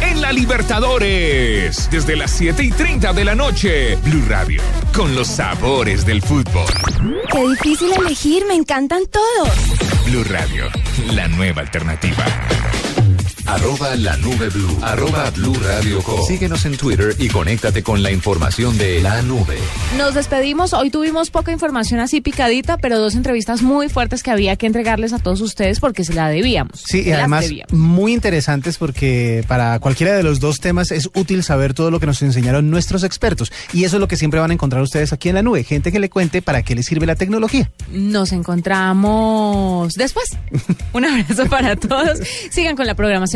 En 0.00 0.20
la 0.20 0.32
Libertadores, 0.32 1.88
desde 1.90 2.16
las 2.16 2.30
7 2.30 2.62
y 2.62 2.70
30 2.70 3.12
de 3.12 3.24
la 3.24 3.34
noche, 3.34 3.96
Blue 3.96 4.24
Radio, 4.28 4.62
con 4.94 5.14
los 5.14 5.28
sabores 5.28 6.04
del 6.06 6.22
fútbol. 6.22 6.66
Qué 7.30 7.48
difícil 7.48 7.92
elegir, 7.92 8.44
me 8.46 8.54
encantan 8.54 9.02
todos. 9.06 9.54
Blue 10.06 10.24
Radio, 10.24 10.64
la 11.12 11.28
nueva 11.28 11.62
alternativa. 11.62 12.24
Arroba 13.46 13.94
la 13.94 14.16
nube 14.16 14.48
blue. 14.48 14.78
Arroba 14.82 15.30
blue 15.30 15.54
radio 15.62 16.02
com. 16.02 16.20
Síguenos 16.26 16.66
en 16.66 16.76
Twitter 16.76 17.14
y 17.18 17.28
conéctate 17.28 17.82
con 17.82 18.02
la 18.02 18.10
información 18.10 18.76
de 18.76 19.00
la 19.00 19.22
nube. 19.22 19.56
Nos 19.96 20.14
despedimos. 20.14 20.72
Hoy 20.72 20.90
tuvimos 20.90 21.30
poca 21.30 21.52
información 21.52 22.00
así 22.00 22.20
picadita, 22.20 22.76
pero 22.76 22.98
dos 22.98 23.14
entrevistas 23.14 23.62
muy 23.62 23.88
fuertes 23.88 24.24
que 24.24 24.32
había 24.32 24.56
que 24.56 24.66
entregarles 24.66 25.12
a 25.12 25.20
todos 25.20 25.40
ustedes 25.40 25.78
porque 25.78 26.04
se 26.04 26.14
la 26.14 26.28
debíamos. 26.28 26.82
Sí, 26.84 27.02
y 27.06 27.12
además 27.12 27.42
debíamos. 27.42 27.72
muy 27.72 28.12
interesantes 28.12 28.78
porque 28.78 29.44
para 29.46 29.78
cualquiera 29.78 30.16
de 30.16 30.24
los 30.24 30.40
dos 30.40 30.58
temas 30.58 30.90
es 30.90 31.08
útil 31.14 31.44
saber 31.44 31.72
todo 31.72 31.92
lo 31.92 32.00
que 32.00 32.06
nos 32.06 32.20
enseñaron 32.22 32.68
nuestros 32.68 33.04
expertos. 33.04 33.52
Y 33.72 33.84
eso 33.84 33.96
es 33.96 34.00
lo 34.00 34.08
que 34.08 34.16
siempre 34.16 34.40
van 34.40 34.50
a 34.50 34.54
encontrar 34.54 34.82
ustedes 34.82 35.12
aquí 35.12 35.28
en 35.28 35.36
la 35.36 35.42
nube. 35.42 35.62
Gente 35.62 35.92
que 35.92 36.00
le 36.00 36.10
cuente 36.10 36.42
para 36.42 36.62
qué 36.62 36.74
les 36.74 36.86
sirve 36.86 37.06
la 37.06 37.14
tecnología. 37.14 37.70
Nos 37.92 38.32
encontramos 38.32 39.92
después. 39.94 40.36
Un 40.92 41.04
abrazo 41.04 41.46
para 41.46 41.76
todos. 41.76 42.18
Sigan 42.50 42.74
con 42.74 42.86
la 42.86 42.94
programación 42.94 43.35